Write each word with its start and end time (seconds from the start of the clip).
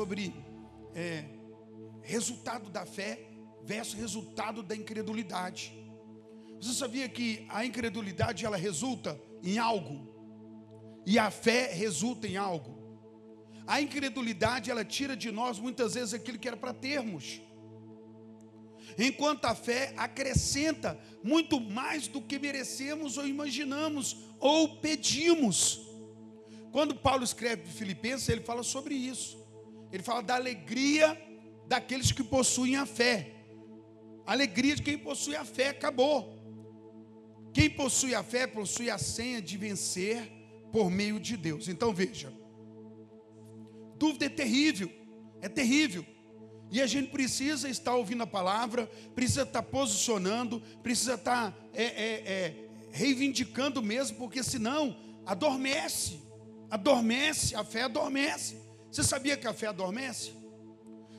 sobre 0.00 0.34
é, 0.94 1.26
resultado 2.00 2.70
da 2.70 2.86
fé 2.86 3.20
versus 3.62 3.92
resultado 3.92 4.62
da 4.62 4.74
incredulidade. 4.74 5.74
Você 6.58 6.72
sabia 6.72 7.06
que 7.06 7.46
a 7.50 7.66
incredulidade 7.66 8.46
ela 8.46 8.56
resulta 8.56 9.20
em 9.42 9.58
algo 9.58 10.08
e 11.04 11.18
a 11.18 11.30
fé 11.30 11.70
resulta 11.74 12.26
em 12.26 12.38
algo? 12.38 12.80
A 13.66 13.78
incredulidade 13.82 14.70
ela 14.70 14.86
tira 14.86 15.14
de 15.14 15.30
nós 15.30 15.58
muitas 15.58 15.92
vezes 15.92 16.14
aquilo 16.14 16.38
que 16.38 16.48
era 16.48 16.56
para 16.56 16.72
termos. 16.72 17.42
Enquanto 18.98 19.44
a 19.44 19.54
fé 19.54 19.92
acrescenta 19.98 20.98
muito 21.22 21.60
mais 21.60 22.08
do 22.08 22.22
que 22.22 22.38
merecemos 22.38 23.18
ou 23.18 23.28
imaginamos 23.28 24.16
ou 24.38 24.80
pedimos. 24.80 25.82
Quando 26.72 26.94
Paulo 26.94 27.22
escreve 27.22 27.70
Filipenses, 27.70 28.30
ele 28.30 28.40
fala 28.40 28.62
sobre 28.62 28.94
isso. 28.94 29.39
Ele 29.92 30.02
fala 30.02 30.22
da 30.22 30.36
alegria 30.36 31.18
daqueles 31.66 32.12
que 32.12 32.22
possuem 32.22 32.76
a 32.76 32.86
fé. 32.86 33.32
Alegria 34.26 34.76
de 34.76 34.82
quem 34.82 34.98
possui 34.98 35.34
a 35.36 35.44
fé, 35.44 35.68
acabou. 35.68 36.38
Quem 37.52 37.68
possui 37.68 38.14
a 38.14 38.22
fé 38.22 38.46
possui 38.46 38.90
a 38.90 38.98
senha 38.98 39.42
de 39.42 39.56
vencer 39.56 40.30
por 40.72 40.90
meio 40.90 41.18
de 41.18 41.36
Deus. 41.36 41.68
Então 41.68 41.92
veja, 41.92 42.32
dúvida 43.96 44.26
é 44.26 44.28
terrível, 44.28 44.90
é 45.40 45.48
terrível. 45.48 46.04
E 46.70 46.80
a 46.80 46.86
gente 46.86 47.10
precisa 47.10 47.68
estar 47.68 47.94
ouvindo 47.96 48.22
a 48.22 48.26
palavra, 48.26 48.88
precisa 49.14 49.42
estar 49.42 49.62
posicionando, 49.62 50.60
precisa 50.82 51.14
estar 51.14 51.56
é, 51.74 51.82
é, 51.82 52.32
é, 52.32 52.68
reivindicando 52.92 53.82
mesmo, 53.82 54.16
porque 54.18 54.42
senão 54.42 54.96
adormece, 55.26 56.20
adormece, 56.70 57.56
a 57.56 57.64
fé 57.64 57.82
adormece. 57.82 58.56
Você 58.90 59.04
sabia 59.04 59.36
que 59.36 59.46
a 59.46 59.52
fé 59.52 59.68
adormece? 59.68 60.32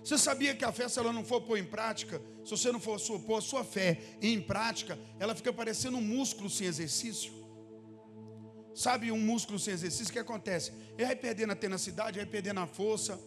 Você 0.03 0.17
sabia 0.17 0.55
que 0.55 0.66
a 0.66 0.72
fé, 0.72 0.89
se 0.89 1.00
ela 1.00 1.14
não 1.14 1.23
for 1.23 1.41
pôr 1.41 1.58
em 1.58 1.64
prática, 1.64 2.22
se 2.44 2.50
você 2.50 2.72
não 2.72 2.80
for 2.80 3.00
pôr 3.19 3.38
a 3.38 3.41
sua 3.41 3.64
fé 3.64 4.00
em 4.22 4.41
prática, 4.41 4.97
ela 5.19 5.36
fica 5.36 5.53
parecendo 5.53 5.97
um 5.97 6.02
músculo 6.02 6.49
sem 6.49 6.67
exercício? 6.67 7.31
Sabe 8.73 9.11
um 9.11 9.19
músculo 9.19 9.59
sem 9.59 9.73
exercício, 9.73 10.09
o 10.09 10.14
que 10.14 10.19
acontece? 10.19 10.72
Ele 10.97 11.05
vai 11.05 11.16
perdendo 11.16 11.52
a 11.52 11.55
tenacidade, 11.55 12.17
vai 12.17 12.25
perdendo 12.25 12.59
a 12.61 12.67
força, 12.67 13.19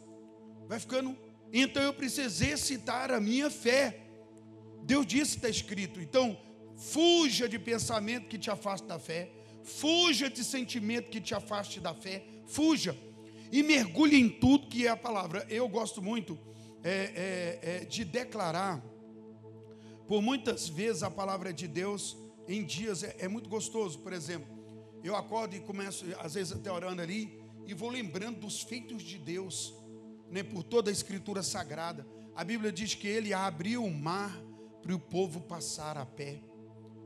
vai 0.67 0.81
ficando. 0.81 1.17
Então 1.53 1.83
eu 1.83 1.95
preciso 1.95 2.23
exercitar 2.23 3.13
a 3.13 3.21
minha 3.21 3.49
fé. 3.49 4.01
Deus 4.83 5.07
disse, 5.07 5.37
está 5.37 5.49
escrito. 5.49 6.01
Então, 6.01 6.37
fuja 6.77 7.49
de 7.49 7.59
pensamento 7.59 8.27
que 8.27 8.37
te 8.37 8.51
afaste 8.51 8.87
da 8.87 8.99
fé, 8.99 9.31
fuja 9.63 10.29
de 10.29 10.43
sentimento 10.43 11.09
que 11.09 11.21
te 11.21 11.35
afaste 11.35 11.79
da 11.79 11.95
fé, 11.95 12.25
fuja 12.47 12.97
e 13.55 13.63
mergulhe 13.63 14.17
em 14.17 14.29
tudo 14.29 14.67
que 14.67 14.85
é 14.85 14.91
a 14.91 14.97
palavra. 14.97 15.47
Eu 15.49 15.69
gosto 15.69 16.03
muito 16.03 16.37
é, 16.83 16.91
é, 16.91 17.61
é, 17.63 17.85
de 17.85 18.05
declarar, 18.05 18.85
por 20.09 20.21
muitas 20.21 20.69
vezes 20.69 21.05
a 21.05 21.11
palavra 21.11 21.53
de 21.53 21.69
Deus 21.69 22.17
em 22.49 22.65
dias 22.65 23.05
é, 23.05 23.15
é 23.21 23.29
muito 23.29 23.49
gostoso. 23.49 24.01
Por 24.01 24.13
exemplo, 24.13 24.49
eu 25.05 25.15
acordo 25.15 25.55
e 25.55 25.61
começo, 25.61 26.05
às 26.19 26.35
vezes 26.35 26.53
até 26.53 26.69
orando 26.69 27.01
ali, 27.01 27.41
e 27.65 27.73
vou 27.73 27.91
lembrando 27.91 28.41
dos 28.41 28.61
feitos 28.61 29.05
de 29.05 29.19
Deus, 29.19 29.73
né, 30.29 30.43
por 30.43 30.65
toda 30.65 30.91
a 30.91 30.93
escritura 30.93 31.41
sagrada. 31.41 32.05
A 32.35 32.43
Bíblia 32.43 32.73
diz 32.73 32.97
que 32.97 33.07
ele 33.07 33.33
abriu 33.33 33.85
o 33.85 33.95
mar 33.95 34.37
para 34.83 34.93
o 34.93 34.99
povo 34.99 35.41
passar 35.41 35.97
a 35.97 36.05
pé. 36.05 36.43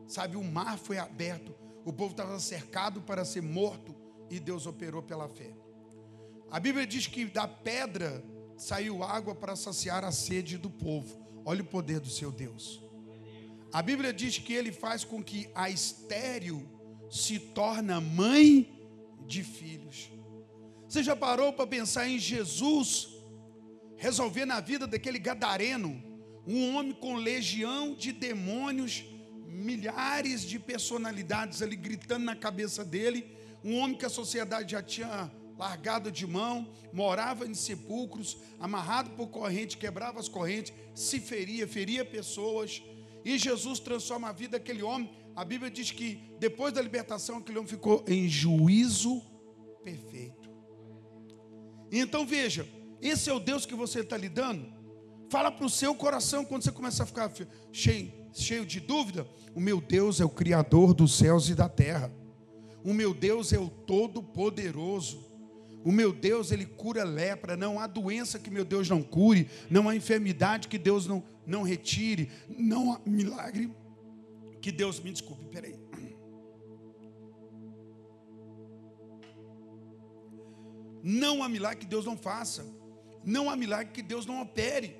Sabe, 0.06 0.34
o 0.34 0.42
mar 0.42 0.78
foi 0.78 0.96
aberto, 0.96 1.54
o 1.84 1.92
povo 1.92 2.12
estava 2.12 2.40
cercado 2.40 3.02
para 3.02 3.22
ser 3.22 3.42
morto 3.42 3.94
e 4.30 4.40
Deus 4.40 4.66
operou 4.66 5.02
pela 5.02 5.28
fé. 5.28 5.67
A 6.50 6.58
Bíblia 6.58 6.86
diz 6.86 7.06
que 7.06 7.26
da 7.26 7.46
pedra 7.46 8.24
saiu 8.56 9.02
água 9.02 9.34
para 9.34 9.54
saciar 9.54 10.04
a 10.04 10.10
sede 10.10 10.56
do 10.56 10.70
povo. 10.70 11.26
Olha 11.44 11.62
o 11.62 11.66
poder 11.66 12.00
do 12.00 12.08
seu 12.08 12.32
Deus. 12.32 12.80
A 13.72 13.82
Bíblia 13.82 14.12
diz 14.12 14.38
que 14.38 14.54
ele 14.54 14.72
faz 14.72 15.04
com 15.04 15.22
que 15.22 15.48
a 15.54 15.68
estéril 15.68 16.66
se 17.10 17.38
torna 17.38 18.00
mãe 18.00 18.78
de 19.26 19.42
filhos. 19.42 20.10
Você 20.88 21.02
já 21.02 21.14
parou 21.14 21.52
para 21.52 21.66
pensar 21.66 22.08
em 22.08 22.18
Jesus 22.18 23.10
resolver 23.96 24.46
na 24.46 24.60
vida 24.60 24.86
daquele 24.86 25.18
gadareno, 25.18 26.02
um 26.46 26.74
homem 26.74 26.92
com 26.92 27.16
legião 27.16 27.94
de 27.94 28.10
demônios, 28.10 29.04
milhares 29.46 30.42
de 30.42 30.58
personalidades 30.58 31.60
ali 31.60 31.76
gritando 31.76 32.24
na 32.24 32.34
cabeça 32.36 32.84
dele, 32.84 33.36
um 33.62 33.76
homem 33.76 33.98
que 33.98 34.06
a 34.06 34.10
sociedade 34.10 34.72
já 34.72 34.82
tinha 34.82 35.30
largado 35.58 36.10
de 36.12 36.26
mão, 36.26 36.72
morava 36.92 37.44
em 37.44 37.52
sepulcros, 37.52 38.38
amarrado 38.60 39.10
por 39.10 39.26
corrente, 39.26 39.76
quebrava 39.76 40.20
as 40.20 40.28
correntes, 40.28 40.72
se 40.94 41.18
feria, 41.18 41.66
feria 41.66 42.04
pessoas. 42.04 42.80
E 43.24 43.36
Jesus 43.36 43.80
transforma 43.80 44.28
a 44.28 44.32
vida 44.32 44.56
daquele 44.56 44.82
homem. 44.82 45.10
A 45.34 45.44
Bíblia 45.44 45.70
diz 45.70 45.90
que 45.90 46.36
depois 46.38 46.72
da 46.72 46.80
libertação, 46.80 47.38
aquele 47.38 47.58
homem 47.58 47.68
ficou 47.68 48.04
em 48.06 48.28
juízo 48.28 49.20
perfeito. 49.82 50.48
Então 51.90 52.24
veja, 52.24 52.66
esse 53.02 53.28
é 53.28 53.32
o 53.32 53.40
Deus 53.40 53.66
que 53.66 53.74
você 53.74 54.00
está 54.00 54.16
lidando. 54.16 54.72
Fala 55.28 55.50
para 55.50 55.66
o 55.66 55.70
seu 55.70 55.94
coração 55.94 56.44
quando 56.44 56.62
você 56.62 56.72
começa 56.72 57.02
a 57.02 57.06
ficar 57.06 57.30
cheio, 57.72 58.12
cheio 58.32 58.64
de 58.64 58.80
dúvida. 58.80 59.26
O 59.54 59.60
meu 59.60 59.80
Deus 59.80 60.20
é 60.20 60.24
o 60.24 60.30
Criador 60.30 60.94
dos 60.94 61.16
céus 61.16 61.48
e 61.48 61.54
da 61.54 61.68
terra. 61.68 62.12
O 62.84 62.94
meu 62.94 63.12
Deus 63.12 63.52
é 63.52 63.58
o 63.58 63.68
Todo-Poderoso. 63.68 65.27
O 65.84 65.92
meu 65.92 66.12
Deus, 66.12 66.50
ele 66.50 66.66
cura 66.66 67.04
lepra. 67.04 67.56
Não 67.56 67.78
há 67.78 67.86
doença 67.86 68.38
que 68.38 68.50
meu 68.50 68.64
Deus 68.64 68.88
não 68.88 69.02
cure. 69.02 69.48
Não 69.70 69.88
há 69.88 69.96
enfermidade 69.96 70.68
que 70.68 70.78
Deus 70.78 71.06
não, 71.06 71.22
não 71.46 71.62
retire. 71.62 72.30
Não 72.48 72.92
há 72.92 73.00
milagre 73.06 73.72
que 74.60 74.72
Deus 74.72 75.00
me 75.00 75.12
desculpe. 75.12 75.44
Peraí. 75.46 75.76
Não 81.02 81.42
há 81.42 81.48
milagre 81.48 81.78
que 81.80 81.86
Deus 81.86 82.04
não 82.04 82.16
faça. 82.16 82.66
Não 83.24 83.48
há 83.48 83.56
milagre 83.56 83.92
que 83.92 84.02
Deus 84.02 84.26
não 84.26 84.42
opere. 84.42 84.96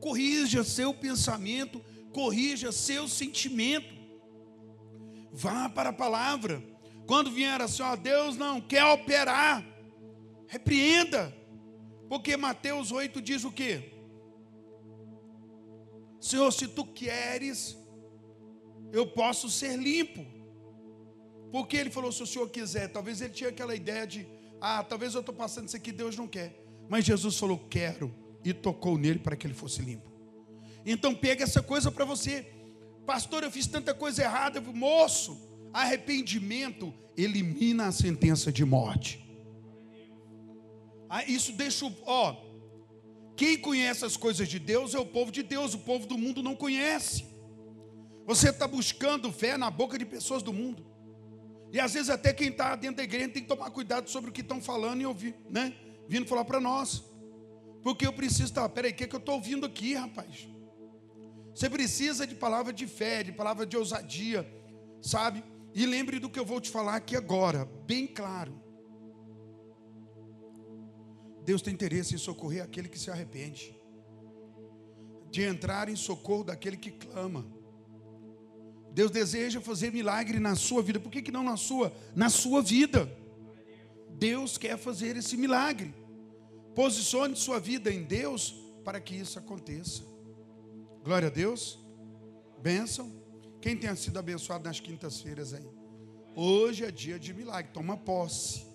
Corrija 0.00 0.62
seu 0.64 0.92
pensamento, 0.92 1.82
corrija 2.12 2.72
seu 2.72 3.08
sentimento. 3.08 3.94
Vá 5.32 5.68
para 5.68 5.90
a 5.90 5.92
palavra. 5.92 6.62
Quando 7.06 7.30
vier 7.30 7.60
assim, 7.60 7.82
ó, 7.82 7.94
Deus 7.94 8.36
não 8.36 8.60
quer 8.60 8.84
operar 8.84 9.64
Repreenda. 10.46 11.34
Porque 12.08 12.36
Mateus 12.36 12.92
8 12.92 13.20
diz 13.20 13.44
o 13.44 13.50
quê? 13.50 13.92
Senhor, 16.20 16.50
se 16.52 16.68
tu 16.68 16.84
queres, 16.84 17.76
eu 18.92 19.06
posso 19.06 19.50
ser 19.50 19.76
limpo. 19.76 20.24
Porque 21.50 21.76
ele 21.76 21.90
falou, 21.90 22.12
se 22.12 22.22
o 22.22 22.26
Senhor 22.26 22.48
quiser, 22.50 22.88
talvez 22.88 23.20
ele 23.20 23.32
tinha 23.32 23.50
aquela 23.50 23.74
ideia 23.74 24.06
de, 24.06 24.26
ah, 24.60 24.82
talvez 24.82 25.14
eu 25.14 25.20
estou 25.20 25.34
passando 25.34 25.68
isso 25.68 25.76
aqui, 25.76 25.92
Deus 25.92 26.16
não 26.16 26.26
quer. 26.26 26.60
Mas 26.88 27.04
Jesus 27.04 27.38
falou, 27.38 27.58
quero, 27.70 28.14
e 28.44 28.52
tocou 28.52 28.96
nele 28.96 29.18
para 29.18 29.36
que 29.36 29.46
ele 29.46 29.54
fosse 29.54 29.82
limpo. 29.82 30.10
Então 30.84 31.14
pega 31.14 31.42
essa 31.42 31.62
coisa 31.62 31.90
para 31.90 32.04
você. 32.04 32.46
Pastor, 33.04 33.42
eu 33.42 33.50
fiz 33.50 33.66
tanta 33.66 33.92
coisa 33.92 34.22
errada. 34.22 34.60
Moço, 34.60 35.40
arrependimento 35.72 36.94
elimina 37.16 37.86
a 37.86 37.92
sentença 37.92 38.52
de 38.52 38.64
morte. 38.64 39.25
Ah, 41.08 41.24
isso 41.24 41.52
deixa, 41.52 41.92
ó, 42.04 42.36
quem 43.36 43.58
conhece 43.58 44.04
as 44.04 44.16
coisas 44.16 44.48
de 44.48 44.58
Deus 44.58 44.94
é 44.94 44.98
o 44.98 45.06
povo 45.06 45.30
de 45.30 45.42
Deus, 45.42 45.74
o 45.74 45.78
povo 45.78 46.06
do 46.06 46.16
mundo 46.16 46.42
não 46.42 46.56
conhece. 46.56 47.26
Você 48.24 48.50
está 48.50 48.66
buscando 48.66 49.30
fé 49.30 49.56
na 49.56 49.70
boca 49.70 49.98
de 49.98 50.04
pessoas 50.04 50.42
do 50.42 50.52
mundo. 50.52 50.84
E 51.72 51.78
às 51.78 51.94
vezes 51.94 52.08
até 52.08 52.32
quem 52.32 52.48
está 52.48 52.74
dentro 52.74 52.96
da 52.96 53.02
igreja 53.04 53.28
tem 53.28 53.42
que 53.42 53.48
tomar 53.48 53.70
cuidado 53.70 54.08
sobre 54.08 54.30
o 54.30 54.32
que 54.32 54.40
estão 54.40 54.60
falando 54.60 55.02
e 55.02 55.06
ouvir, 55.06 55.36
né? 55.50 55.74
Vindo 56.08 56.26
falar 56.26 56.44
para 56.44 56.60
nós. 56.60 57.04
Porque 57.82 58.06
eu 58.06 58.12
preciso 58.12 58.44
estar, 58.44 58.68
peraí, 58.68 58.90
o 58.90 58.94
que, 58.94 59.04
é 59.04 59.06
que 59.06 59.14
eu 59.14 59.20
estou 59.20 59.34
ouvindo 59.36 59.66
aqui, 59.66 59.94
rapaz? 59.94 60.48
Você 61.54 61.70
precisa 61.70 62.26
de 62.26 62.34
palavra 62.34 62.72
de 62.72 62.86
fé, 62.86 63.22
de 63.22 63.32
palavra 63.32 63.64
de 63.64 63.76
ousadia, 63.76 64.46
sabe? 65.00 65.44
E 65.74 65.86
lembre 65.86 66.18
do 66.18 66.28
que 66.28 66.38
eu 66.38 66.44
vou 66.44 66.60
te 66.60 66.70
falar 66.70 66.96
aqui 66.96 67.14
agora, 67.14 67.64
bem 67.86 68.06
claro. 68.06 68.65
Deus 71.46 71.62
tem 71.62 71.72
interesse 71.72 72.12
em 72.12 72.18
socorrer 72.18 72.60
aquele 72.60 72.88
que 72.88 72.98
se 72.98 73.08
arrepende, 73.08 73.72
de 75.30 75.42
entrar 75.42 75.88
em 75.88 75.94
socorro 75.94 76.42
daquele 76.42 76.76
que 76.76 76.90
clama. 76.90 77.46
Deus 78.92 79.12
deseja 79.12 79.60
fazer 79.60 79.92
milagre 79.92 80.40
na 80.40 80.56
sua 80.56 80.82
vida, 80.82 80.98
por 80.98 81.12
que, 81.12 81.22
que 81.22 81.30
não 81.30 81.44
na 81.44 81.56
sua? 81.56 81.94
Na 82.16 82.28
sua 82.28 82.60
vida. 82.60 83.08
Deus 84.18 84.58
quer 84.58 84.76
fazer 84.76 85.16
esse 85.16 85.36
milagre. 85.36 85.94
Posicione 86.74 87.36
sua 87.36 87.60
vida 87.60 87.92
em 87.92 88.02
Deus 88.02 88.56
para 88.84 89.00
que 89.00 89.14
isso 89.14 89.38
aconteça. 89.38 90.02
Glória 91.04 91.28
a 91.28 91.30
Deus. 91.30 91.78
Bênção. 92.60 93.12
Quem 93.60 93.76
tenha 93.76 93.94
sido 93.94 94.18
abençoado 94.18 94.64
nas 94.64 94.80
quintas-feiras 94.80 95.54
aí? 95.54 95.68
Hoje 96.34 96.84
é 96.84 96.90
dia 96.90 97.20
de 97.20 97.32
milagre. 97.32 97.70
Toma 97.72 97.96
posse. 97.96 98.66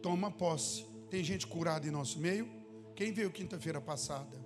Toma 0.00 0.30
posse. 0.30 0.87
Tem 1.10 1.24
gente 1.24 1.46
curada 1.46 1.86
em 1.86 1.90
nosso 1.90 2.18
meio? 2.18 2.48
Quem 2.94 3.12
veio 3.12 3.30
quinta-feira 3.30 3.80
passada? 3.80 4.36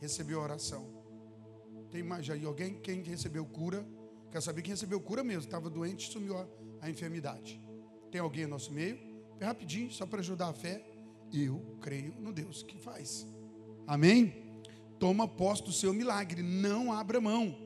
Recebeu 0.00 0.40
a 0.40 0.44
oração. 0.44 0.86
Tem 1.90 2.02
mais 2.02 2.28
aí 2.28 2.44
alguém? 2.44 2.74
Quem 2.74 3.02
recebeu 3.02 3.44
cura? 3.46 3.86
Quer 4.30 4.42
saber 4.42 4.62
quem 4.62 4.72
recebeu 4.72 5.00
cura 5.00 5.24
mesmo? 5.24 5.44
Estava 5.44 5.70
doente 5.70 6.10
sumiu 6.10 6.36
a, 6.36 6.46
a 6.82 6.90
enfermidade. 6.90 7.60
Tem 8.10 8.20
alguém 8.20 8.44
no 8.44 8.50
nosso 8.50 8.72
meio? 8.72 8.98
É 9.40 9.46
rapidinho, 9.46 9.90
só 9.90 10.04
para 10.04 10.20
ajudar 10.20 10.48
a 10.48 10.52
fé. 10.52 10.84
Eu 11.32 11.76
creio 11.80 12.14
no 12.18 12.32
Deus 12.32 12.62
que 12.62 12.78
faz. 12.78 13.26
Amém? 13.86 14.62
Toma 14.98 15.26
posse 15.26 15.64
do 15.64 15.72
seu 15.72 15.94
milagre, 15.94 16.42
não 16.42 16.92
abra 16.92 17.20
mão. 17.20 17.56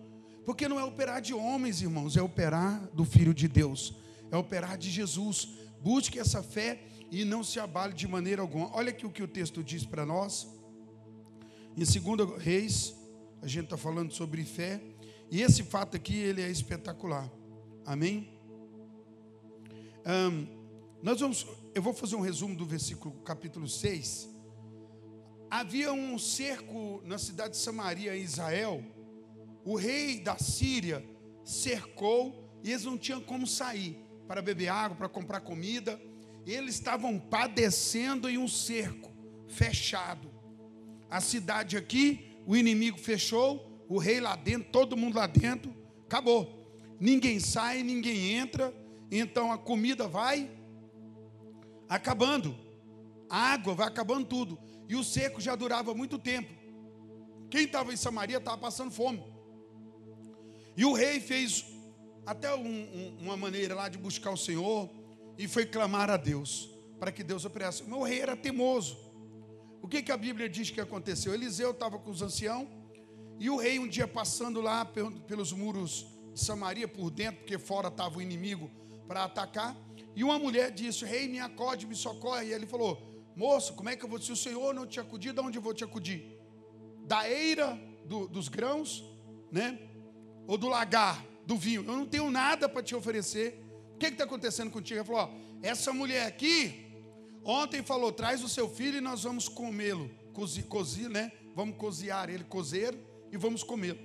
Porque 0.44 0.68
não 0.68 0.78
é 0.78 0.84
operar 0.84 1.20
de 1.20 1.34
homens, 1.34 1.82
irmãos, 1.82 2.16
é 2.16 2.22
operar 2.22 2.88
do 2.92 3.04
Filho 3.04 3.34
de 3.34 3.48
Deus, 3.48 3.94
é 4.30 4.36
operar 4.36 4.78
de 4.78 4.90
Jesus. 4.90 5.48
Busque 5.82 6.18
essa 6.18 6.42
fé 6.42 6.82
e 7.10 7.24
não 7.24 7.42
se 7.44 7.60
abale 7.60 7.92
de 7.92 8.06
maneira 8.08 8.42
alguma. 8.42 8.74
Olha 8.74 8.90
aqui 8.90 9.06
o 9.06 9.10
que 9.10 9.22
o 9.22 9.28
texto 9.28 9.62
diz 9.62 9.84
para 9.84 10.04
nós. 10.04 10.48
Em 11.76 11.84
2 11.84 12.42
Reis, 12.42 12.94
a 13.42 13.46
gente 13.46 13.64
está 13.64 13.76
falando 13.76 14.12
sobre 14.12 14.44
fé, 14.44 14.80
e 15.30 15.42
esse 15.42 15.62
fato 15.62 15.96
aqui 15.96 16.16
ele 16.16 16.40
é 16.40 16.50
espetacular. 16.50 17.30
Amém? 17.84 18.28
Um, 20.06 20.46
nós 21.02 21.20
vamos, 21.20 21.46
eu 21.74 21.82
vou 21.82 21.92
fazer 21.92 22.16
um 22.16 22.20
resumo 22.20 22.54
do 22.54 22.64
versículo 22.64 23.14
capítulo 23.22 23.68
6. 23.68 24.28
Havia 25.50 25.92
um 25.92 26.18
cerco 26.18 27.02
na 27.04 27.18
cidade 27.18 27.50
de 27.50 27.58
Samaria, 27.58 28.16
em 28.16 28.22
Israel. 28.22 28.82
O 29.64 29.76
rei 29.76 30.20
da 30.20 30.36
Síria 30.38 31.04
cercou 31.44 32.58
e 32.62 32.70
eles 32.70 32.84
não 32.84 32.96
tinham 32.96 33.20
como 33.20 33.46
sair 33.46 33.98
para 34.26 34.40
beber 34.40 34.68
água, 34.68 34.96
para 34.96 35.08
comprar 35.08 35.40
comida. 35.40 36.00
Eles 36.46 36.75
estavam 36.75 37.19
padecendo 37.19 38.29
em 38.29 38.38
um 38.38 38.49
cerco 38.49 39.12
fechado. 39.49 40.31
A 41.11 41.20
cidade 41.20 41.76
aqui, 41.76 42.37
o 42.46 42.56
inimigo 42.56 42.99
fechou, 42.99 43.85
o 43.88 43.99
rei 43.99 44.20
lá 44.20 44.37
dentro, 44.37 44.70
todo 44.70 44.96
mundo 44.96 45.17
lá 45.17 45.26
dentro, 45.26 45.75
acabou. 46.05 46.64
Ninguém 47.00 47.41
sai, 47.41 47.82
ninguém 47.82 48.32
entra, 48.32 48.75
então 49.11 49.52
a 49.52 49.58
comida 49.58 50.06
vai 50.06 50.50
acabando, 51.88 52.56
a 53.29 53.52
água 53.52 53.75
vai 53.75 53.87
acabando 53.87 54.26
tudo, 54.26 54.58
e 54.88 54.96
o 54.96 55.05
seco 55.05 55.41
já 55.41 55.55
durava 55.55 55.94
muito 55.94 56.19
tempo. 56.19 56.52
Quem 57.50 57.64
estava 57.64 57.93
em 57.93 57.96
Samaria 57.96 58.38
estava 58.38 58.58
passando 58.58 58.91
fome. 58.91 59.23
E 60.76 60.85
o 60.85 60.93
rei 60.93 61.20
fez 61.20 61.64
até 62.26 62.55
um, 62.55 62.67
um, 62.67 63.17
uma 63.20 63.37
maneira 63.37 63.75
lá 63.75 63.88
de 63.88 63.96
buscar 63.96 64.31
o 64.31 64.37
Senhor 64.37 64.91
e 65.38 65.48
foi 65.48 65.66
clamar 65.66 66.10
a 66.10 66.16
Deus 66.16 66.70
para 66.98 67.12
que 67.12 67.22
Deus 67.22 67.44
operasse. 67.44 67.82
O 67.82 68.02
rei 68.02 68.20
era 68.20 68.36
teimoso. 68.36 68.96
O 69.82 69.88
que, 69.88 70.02
que 70.02 70.12
a 70.12 70.16
Bíblia 70.16 70.48
diz 70.48 70.70
que 70.70 70.81
aconteceu? 70.81 71.34
Eliseu 71.34 71.72
estava 71.72 71.98
com 71.98 72.10
os 72.10 72.22
anciãos 72.22 72.66
e 73.38 73.50
o 73.50 73.56
rei 73.56 73.78
um 73.78 73.88
dia 73.88 74.06
passando 74.06 74.60
lá 74.60 74.84
pelos 74.84 75.52
muros 75.52 76.06
de 76.32 76.40
Samaria 76.40 76.88
por 76.88 77.10
dentro, 77.10 77.40
porque 77.40 77.58
fora 77.58 77.88
estava 77.88 78.19
o 78.19 78.22
inimigo 78.22 78.70
para 79.06 79.25
atacar. 79.25 79.76
E 80.16 80.22
uma 80.22 80.38
mulher 80.38 80.70
disse: 80.70 81.04
Rei, 81.04 81.28
me 81.28 81.40
acode, 81.40 81.86
me 81.86 81.94
socorre. 81.94 82.46
E 82.46 82.52
ele 82.52 82.66
falou: 82.66 83.02
Moço, 83.36 83.75
como 83.75 83.88
é 83.88 83.96
que 83.96 84.04
eu 84.04 84.08
vou? 84.08 84.20
Se 84.20 84.32
o 84.32 84.36
Senhor 84.36 84.72
não 84.72 84.86
te 84.86 85.00
acudir, 85.00 85.32
de 85.32 85.40
onde 85.40 85.58
eu 85.58 85.62
vou 85.62 85.75
te 85.75 85.84
acudir? 85.84 86.38
Da 87.04 87.28
eira 87.28 87.78
do, 88.04 88.26
dos 88.28 88.48
grãos, 88.48 89.04
né? 89.50 89.78
Ou 90.46 90.56
do 90.56 90.69
lagar, 90.69 91.25
do 91.46 91.56
vinho. 91.56 91.84
Eu 91.86 91.96
não 91.96 92.06
tenho 92.06 92.31
nada 92.31 92.69
para 92.69 92.82
te 92.82 92.94
oferecer. 92.94 93.63
Que 94.08 94.14
está 94.14 94.24
acontecendo 94.24 94.70
contigo? 94.70 95.00
Ele 95.00 95.06
falou: 95.06 95.22
ó, 95.22 95.30
Essa 95.62 95.92
mulher 95.92 96.26
aqui, 96.26 96.86
ontem 97.44 97.82
falou: 97.82 98.12
Traz 98.12 98.42
o 98.44 98.48
seu 98.48 98.68
filho 98.68 98.98
e 98.98 99.00
nós 99.00 99.22
vamos 99.22 99.48
comê-lo. 99.48 100.10
Cozir, 100.32 100.64
cozir, 100.64 101.08
né? 101.08 101.32
Vamos 101.54 101.76
cozinhar 101.76 102.28
ele, 102.28 102.44
cozer 102.44 102.98
e 103.30 103.36
vamos 103.36 103.62
comê-lo. 103.62 103.98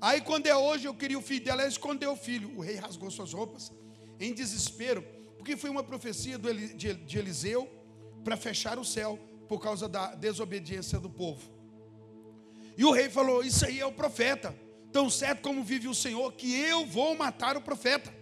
Aí 0.00 0.20
quando 0.20 0.46
é 0.48 0.56
hoje, 0.56 0.86
eu 0.86 0.94
queria 0.94 1.18
o 1.18 1.22
filho 1.22 1.44
dela, 1.44 1.62
ela 1.62 1.70
escondeu 1.70 2.12
o 2.12 2.16
filho. 2.16 2.56
O 2.56 2.60
rei 2.60 2.76
rasgou 2.76 3.10
suas 3.10 3.32
roupas 3.32 3.72
em 4.18 4.34
desespero, 4.34 5.02
porque 5.38 5.56
foi 5.56 5.70
uma 5.70 5.82
profecia 5.82 6.38
de 6.38 7.18
Eliseu 7.18 7.70
para 8.24 8.36
fechar 8.36 8.78
o 8.78 8.84
céu 8.84 9.18
por 9.48 9.60
causa 9.60 9.88
da 9.88 10.14
desobediência 10.14 10.98
do 10.98 11.08
povo. 11.08 11.50
E 12.76 12.84
o 12.84 12.90
rei 12.90 13.08
falou: 13.08 13.42
Isso 13.42 13.64
aí 13.64 13.80
é 13.80 13.86
o 13.86 13.92
profeta. 13.92 14.54
Tão 14.92 15.08
certo 15.08 15.40
como 15.40 15.64
vive 15.64 15.88
o 15.88 15.94
Senhor, 15.94 16.32
que 16.34 16.54
eu 16.54 16.84
vou 16.84 17.16
matar 17.16 17.56
o 17.56 17.62
profeta. 17.62 18.21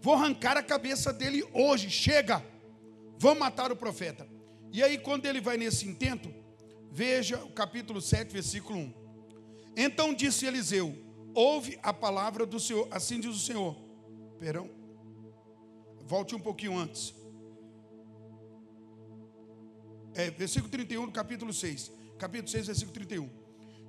Vou 0.00 0.14
arrancar 0.14 0.56
a 0.56 0.62
cabeça 0.62 1.12
dele 1.12 1.44
hoje. 1.52 1.90
Chega, 1.90 2.44
vamos 3.18 3.38
matar 3.38 3.70
o 3.70 3.76
profeta. 3.76 4.26
E 4.72 4.82
aí, 4.82 4.98
quando 4.98 5.26
ele 5.26 5.40
vai 5.40 5.56
nesse 5.56 5.86
intento, 5.86 6.32
veja 6.90 7.38
o 7.44 7.50
capítulo 7.50 8.00
7, 8.00 8.32
versículo 8.32 8.78
1. 8.78 8.94
Então 9.76 10.14
disse 10.14 10.46
Eliseu: 10.46 10.96
Ouve 11.34 11.78
a 11.82 11.92
palavra 11.92 12.46
do 12.46 12.58
Senhor, 12.58 12.88
assim 12.90 13.20
diz 13.20 13.34
o 13.34 13.38
Senhor. 13.38 13.76
Perão. 14.38 14.70
Volte 16.06 16.34
um 16.34 16.40
pouquinho 16.40 16.76
antes. 16.76 17.14
É, 20.14 20.30
versículo 20.30 20.70
31 20.70 21.06
do 21.06 21.12
capítulo 21.12 21.52
6. 21.52 21.92
Capítulo 22.18 22.48
6, 22.48 22.66
versículo 22.66 22.92
31. 22.94 23.30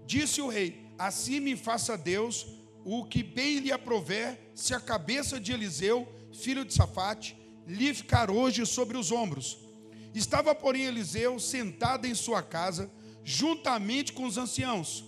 Disse 0.05 0.41
o 0.41 0.47
rei: 0.47 0.91
Assim 0.97 1.39
me 1.39 1.55
faça 1.55 1.97
Deus 1.97 2.60
o 2.83 3.05
que 3.05 3.21
bem 3.21 3.59
lhe 3.59 3.71
aprover, 3.71 4.39
se 4.55 4.73
a 4.73 4.79
cabeça 4.79 5.39
de 5.39 5.51
Eliseu, 5.51 6.07
filho 6.33 6.65
de 6.65 6.73
Safate, 6.73 7.37
lhe 7.67 7.93
ficar 7.93 8.31
hoje 8.31 8.65
sobre 8.65 8.97
os 8.97 9.11
ombros. 9.11 9.57
Estava, 10.13 10.53
porém, 10.53 10.83
Eliseu 10.83 11.39
sentado 11.39 12.05
em 12.05 12.15
sua 12.15 12.41
casa, 12.41 12.91
juntamente 13.23 14.11
com 14.13 14.25
os 14.25 14.37
anciãos. 14.37 15.05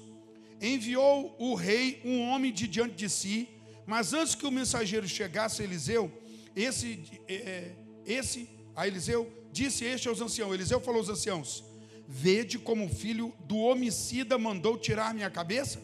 Enviou 0.61 1.35
o 1.37 1.55
rei 1.55 2.01
um 2.05 2.21
homem 2.21 2.53
de 2.53 2.67
diante 2.67 2.95
de 2.95 3.09
si, 3.09 3.49
mas 3.85 4.13
antes 4.13 4.35
que 4.35 4.45
o 4.45 4.51
mensageiro 4.51 5.07
chegasse 5.07 5.61
a 5.61 5.65
Eliseu, 5.65 6.11
esse, 6.55 6.99
é, 7.27 7.33
é, 7.35 7.75
esse, 8.05 8.49
a 8.75 8.87
Eliseu, 8.87 9.29
disse 9.51 9.83
este 9.83 10.07
aos 10.07 10.21
anciãos: 10.21 10.53
Eliseu 10.53 10.79
falou 10.79 10.99
aos 10.99 11.09
anciãos: 11.09 11.63
Vede 12.07 12.57
como 12.59 12.85
o 12.85 12.89
filho 12.89 13.33
do 13.45 13.57
homicida 13.57 14.37
mandou 14.37 14.77
tirar 14.77 15.13
minha 15.13 15.29
cabeça? 15.29 15.81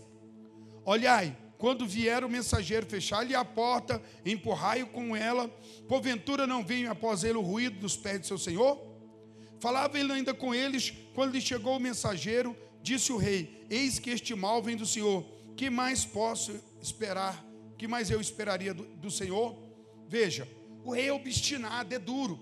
Olhai, 0.85 1.35
quando 1.59 1.85
vier 1.85 2.23
o 2.23 2.29
mensageiro, 2.29 2.85
fechar-lhe 2.85 3.35
a 3.35 3.43
porta, 3.43 4.01
empurrai-o 4.25 4.87
com 4.87 5.13
ela, 5.13 5.49
porventura 5.89 6.47
não 6.47 6.63
venha 6.63 6.91
após 6.91 7.25
ele 7.25 7.37
o 7.37 7.41
ruído 7.41 7.81
dos 7.81 7.97
pés 7.97 8.21
de 8.21 8.27
seu 8.27 8.37
senhor? 8.37 8.81
Falava 9.59 9.99
ele 9.99 10.13
ainda 10.13 10.33
com 10.33 10.55
eles, 10.55 10.93
quando 11.13 11.33
lhe 11.33 11.41
chegou 11.41 11.75
o 11.75 11.79
mensageiro, 11.79 12.55
disse 12.81 13.11
o 13.11 13.17
rei: 13.17 13.67
Eis 13.69 13.99
que 13.99 14.09
este 14.09 14.33
mal 14.33 14.63
vem 14.63 14.77
do 14.77 14.85
Senhor, 14.85 15.21
que 15.57 15.69
mais 15.69 16.05
posso 16.05 16.53
esperar? 16.81 17.45
Que 17.77 17.89
mais 17.89 18.09
eu 18.09 18.21
esperaria 18.21 18.73
do, 18.73 18.85
do 18.95 19.11
Senhor? 19.11 19.53
Veja, 20.07 20.47
o 20.85 20.93
rei 20.93 21.09
é 21.09 21.13
obstinado, 21.13 21.93
é 21.93 21.99
duro. 21.99 22.39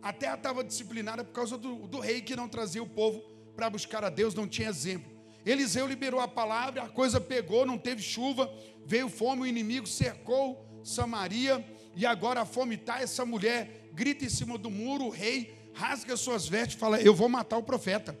A 0.00 0.12
terra 0.12 0.36
estava 0.36 0.62
disciplinada 0.62 1.24
por 1.24 1.32
causa 1.32 1.58
do, 1.58 1.88
do 1.88 1.98
rei 1.98 2.22
que 2.22 2.36
não 2.36 2.48
trazia 2.48 2.82
o 2.82 2.88
povo 2.88 3.20
para 3.56 3.68
buscar 3.68 4.04
a 4.04 4.10
Deus, 4.10 4.32
não 4.32 4.46
tinha 4.46 4.68
exemplo. 4.68 5.09
Eliseu 5.44 5.86
liberou 5.86 6.20
a 6.20 6.28
palavra, 6.28 6.82
a 6.82 6.88
coisa 6.88 7.20
pegou, 7.20 7.64
não 7.64 7.78
teve 7.78 8.02
chuva, 8.02 8.52
veio 8.84 9.08
fome, 9.08 9.42
o 9.42 9.46
inimigo 9.46 9.86
cercou 9.86 10.66
Samaria, 10.82 11.64
e 11.96 12.06
agora 12.06 12.42
a 12.42 12.44
fome 12.44 12.74
está. 12.74 13.00
Essa 13.00 13.24
mulher 13.24 13.90
grita 13.92 14.24
em 14.24 14.28
cima 14.28 14.56
do 14.56 14.70
muro, 14.70 15.04
o 15.04 15.10
rei 15.10 15.54
rasga 15.74 16.16
suas 16.16 16.48
vestes 16.48 16.76
e 16.76 16.78
fala: 16.78 17.00
Eu 17.00 17.14
vou 17.14 17.28
matar 17.28 17.58
o 17.58 17.62
profeta. 17.62 18.18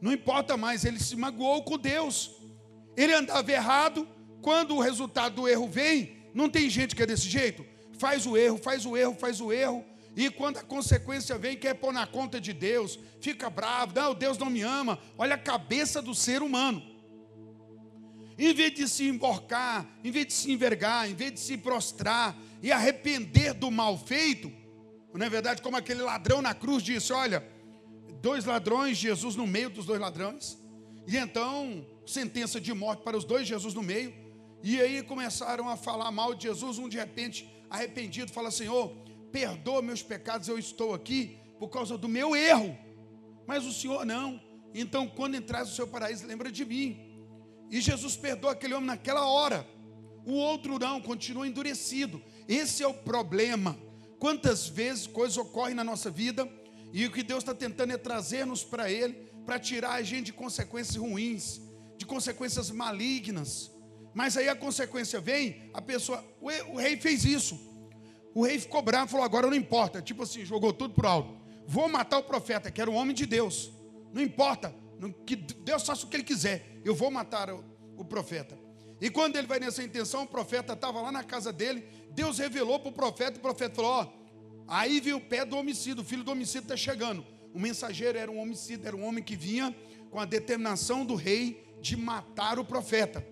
Não 0.00 0.12
importa 0.12 0.56
mais, 0.56 0.84
ele 0.84 0.98
se 0.98 1.16
magoou 1.16 1.62
com 1.62 1.78
Deus. 1.78 2.32
Ele 2.96 3.12
andava 3.12 3.50
errado, 3.50 4.06
quando 4.40 4.76
o 4.76 4.80
resultado 4.80 5.36
do 5.36 5.48
erro 5.48 5.66
vem, 5.66 6.16
não 6.32 6.48
tem 6.48 6.68
gente 6.68 6.94
que 6.94 7.02
é 7.02 7.06
desse 7.06 7.28
jeito 7.28 7.64
faz 7.98 8.26
o 8.26 8.36
erro, 8.36 8.58
faz 8.58 8.84
o 8.84 8.96
erro, 8.96 9.14
faz 9.14 9.40
o 9.40 9.52
erro, 9.52 9.84
e 10.16 10.30
quando 10.30 10.58
a 10.58 10.62
consequência 10.62 11.36
vem, 11.36 11.56
quer 11.56 11.74
pôr 11.74 11.92
na 11.92 12.06
conta 12.06 12.40
de 12.40 12.52
Deus, 12.52 12.98
fica 13.20 13.50
bravo, 13.50 13.92
não, 13.94 14.14
Deus 14.14 14.38
não 14.38 14.48
me 14.48 14.62
ama. 14.62 14.98
Olha 15.18 15.34
a 15.34 15.38
cabeça 15.38 16.00
do 16.00 16.14
ser 16.14 16.40
humano. 16.42 16.82
Em 18.38 18.52
vez 18.52 18.74
de 18.74 18.88
se 18.88 19.08
emborcar, 19.08 19.86
em 20.02 20.10
vez 20.10 20.26
de 20.26 20.32
se 20.32 20.52
envergar, 20.52 21.08
em 21.08 21.14
vez 21.14 21.32
de 21.32 21.40
se 21.40 21.56
prostrar 21.56 22.36
e 22.62 22.70
arrepender 22.70 23.54
do 23.54 23.70
mal 23.70 23.98
feito, 23.98 24.52
não 25.12 25.26
é 25.26 25.30
verdade? 25.30 25.62
Como 25.62 25.76
aquele 25.76 26.02
ladrão 26.02 26.42
na 26.42 26.54
cruz 26.54 26.82
disse: 26.82 27.12
Olha, 27.12 27.46
dois 28.20 28.44
ladrões, 28.44 28.96
Jesus 28.96 29.36
no 29.36 29.46
meio 29.46 29.70
dos 29.70 29.86
dois 29.86 30.00
ladrões, 30.00 30.58
e 31.06 31.16
então 31.16 31.86
sentença 32.06 32.60
de 32.60 32.72
morte 32.72 33.02
para 33.02 33.16
os 33.16 33.24
dois, 33.24 33.46
Jesus 33.46 33.74
no 33.74 33.82
meio, 33.82 34.12
e 34.62 34.80
aí 34.80 35.02
começaram 35.02 35.68
a 35.68 35.76
falar 35.76 36.10
mal 36.10 36.34
de 36.34 36.44
Jesus. 36.44 36.78
Um 36.78 36.88
de 36.88 36.96
repente 36.96 37.48
arrependido, 37.70 38.32
fala: 38.32 38.50
Senhor, 38.50 39.03
perdoa 39.34 39.82
meus 39.82 40.00
pecados, 40.00 40.46
eu 40.46 40.56
estou 40.56 40.94
aqui 40.94 41.36
por 41.58 41.66
causa 41.66 41.98
do 41.98 42.08
meu 42.08 42.36
erro. 42.36 42.78
Mas 43.48 43.66
o 43.66 43.72
Senhor 43.72 44.06
não. 44.06 44.40
Então, 44.72 45.08
quando 45.08 45.34
entrar 45.34 45.62
no 45.62 45.66
seu 45.66 45.88
paraíso, 45.88 46.24
lembra 46.24 46.52
de 46.52 46.64
mim. 46.64 46.96
E 47.68 47.80
Jesus 47.80 48.16
perdoa 48.16 48.52
aquele 48.52 48.74
homem 48.74 48.86
naquela 48.86 49.26
hora. 49.26 49.66
O 50.24 50.34
outro 50.34 50.78
não, 50.78 51.00
continua 51.00 51.48
endurecido. 51.48 52.22
Esse 52.46 52.84
é 52.84 52.86
o 52.86 52.94
problema. 52.94 53.76
Quantas 54.20 54.68
vezes 54.68 55.08
coisas 55.08 55.36
ocorrem 55.36 55.74
na 55.74 55.82
nossa 55.82 56.08
vida 56.08 56.48
E 56.92 57.04
o 57.04 57.10
que 57.10 57.24
Deus 57.24 57.42
está 57.42 57.52
tentando 57.52 57.92
é 57.92 57.98
trazer-nos 57.98 58.62
para 58.62 58.88
Ele, 58.88 59.14
para 59.44 59.58
tirar 59.58 59.94
a 59.94 60.02
gente 60.02 60.26
de 60.26 60.32
consequências 60.32 60.94
ruins, 60.94 61.60
de 61.98 62.06
consequências 62.06 62.70
malignas. 62.70 63.68
Mas 64.14 64.36
aí 64.36 64.48
a 64.48 64.54
consequência 64.54 65.20
vem, 65.20 65.72
a 65.74 65.82
pessoa, 65.82 66.24
o 66.40 66.76
rei 66.76 66.96
fez 66.96 67.24
isso. 67.24 67.73
O 68.34 68.44
rei 68.44 68.58
ficou 68.58 68.82
bravo, 68.82 69.10
falou: 69.10 69.24
agora 69.24 69.46
não 69.46 69.56
importa. 69.56 70.02
Tipo 70.02 70.24
assim, 70.24 70.44
jogou 70.44 70.72
tudo 70.72 70.92
para 70.92 71.08
alto. 71.08 71.34
Vou 71.66 71.88
matar 71.88 72.18
o 72.18 72.24
profeta, 72.24 72.70
que 72.70 72.80
era 72.80 72.90
um 72.90 72.94
homem 72.94 73.14
de 73.14 73.24
Deus. 73.24 73.70
Não 74.12 74.20
importa, 74.20 74.74
que 75.24 75.36
Deus 75.36 75.84
faça 75.84 76.04
o 76.04 76.08
que 76.08 76.16
ele 76.16 76.24
quiser. 76.24 76.80
Eu 76.84 76.94
vou 76.94 77.10
matar 77.10 77.50
o, 77.50 77.64
o 77.96 78.04
profeta. 78.04 78.58
E 79.00 79.08
quando 79.08 79.36
ele 79.36 79.46
vai 79.46 79.58
nessa 79.58 79.82
intenção, 79.82 80.24
o 80.24 80.26
profeta 80.26 80.72
estava 80.72 81.00
lá 81.00 81.12
na 81.12 81.22
casa 81.22 81.52
dele. 81.52 81.86
Deus 82.10 82.38
revelou 82.38 82.78
para 82.78 82.90
o 82.90 82.92
profeta, 82.92 83.36
e 83.36 83.38
o 83.38 83.42
profeta 83.42 83.76
falou: 83.76 83.90
Ó, 83.90 84.08
aí 84.66 85.00
viu 85.00 85.16
o 85.18 85.20
pé 85.20 85.44
do 85.44 85.56
homicídio, 85.56 86.02
o 86.02 86.04
filho 86.04 86.24
do 86.24 86.32
homicídio 86.32 86.62
está 86.62 86.76
chegando. 86.76 87.24
O 87.52 87.58
mensageiro 87.58 88.18
era 88.18 88.30
um 88.30 88.40
homicídio, 88.40 88.86
era 88.86 88.96
um 88.96 89.06
homem 89.06 89.22
que 89.22 89.36
vinha 89.36 89.74
com 90.10 90.18
a 90.18 90.24
determinação 90.24 91.04
do 91.04 91.14
rei 91.14 91.64
de 91.80 91.96
matar 91.96 92.58
o 92.58 92.64
profeta. 92.64 93.24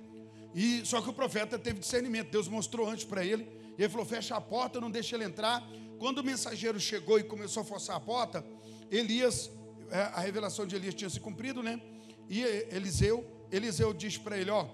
E 0.54 0.82
só 0.84 1.00
que 1.00 1.08
o 1.08 1.12
profeta 1.12 1.58
teve 1.58 1.80
discernimento. 1.80 2.30
Deus 2.30 2.48
mostrou 2.48 2.88
antes 2.88 3.04
para 3.04 3.24
ele. 3.24 3.48
Ele 3.82 3.90
falou: 3.90 4.06
fecha 4.06 4.36
a 4.36 4.40
porta, 4.40 4.80
não 4.80 4.90
deixa 4.90 5.16
ele 5.16 5.24
entrar. 5.24 5.66
Quando 5.98 6.18
o 6.18 6.24
mensageiro 6.24 6.78
chegou 6.78 7.18
e 7.18 7.24
começou 7.24 7.62
a 7.62 7.64
forçar 7.64 7.96
a 7.96 8.00
porta, 8.00 8.44
Elias, 8.90 9.50
é, 9.90 10.02
a 10.02 10.20
revelação 10.20 10.66
de 10.66 10.76
Elias 10.76 10.94
tinha 10.94 11.10
se 11.10 11.18
cumprido, 11.18 11.62
né? 11.62 11.80
E 12.28 12.42
Eliseu, 12.70 13.26
Eliseu 13.50 13.92
diz 13.92 14.16
para 14.18 14.38
ele: 14.38 14.50
ó, 14.50 14.66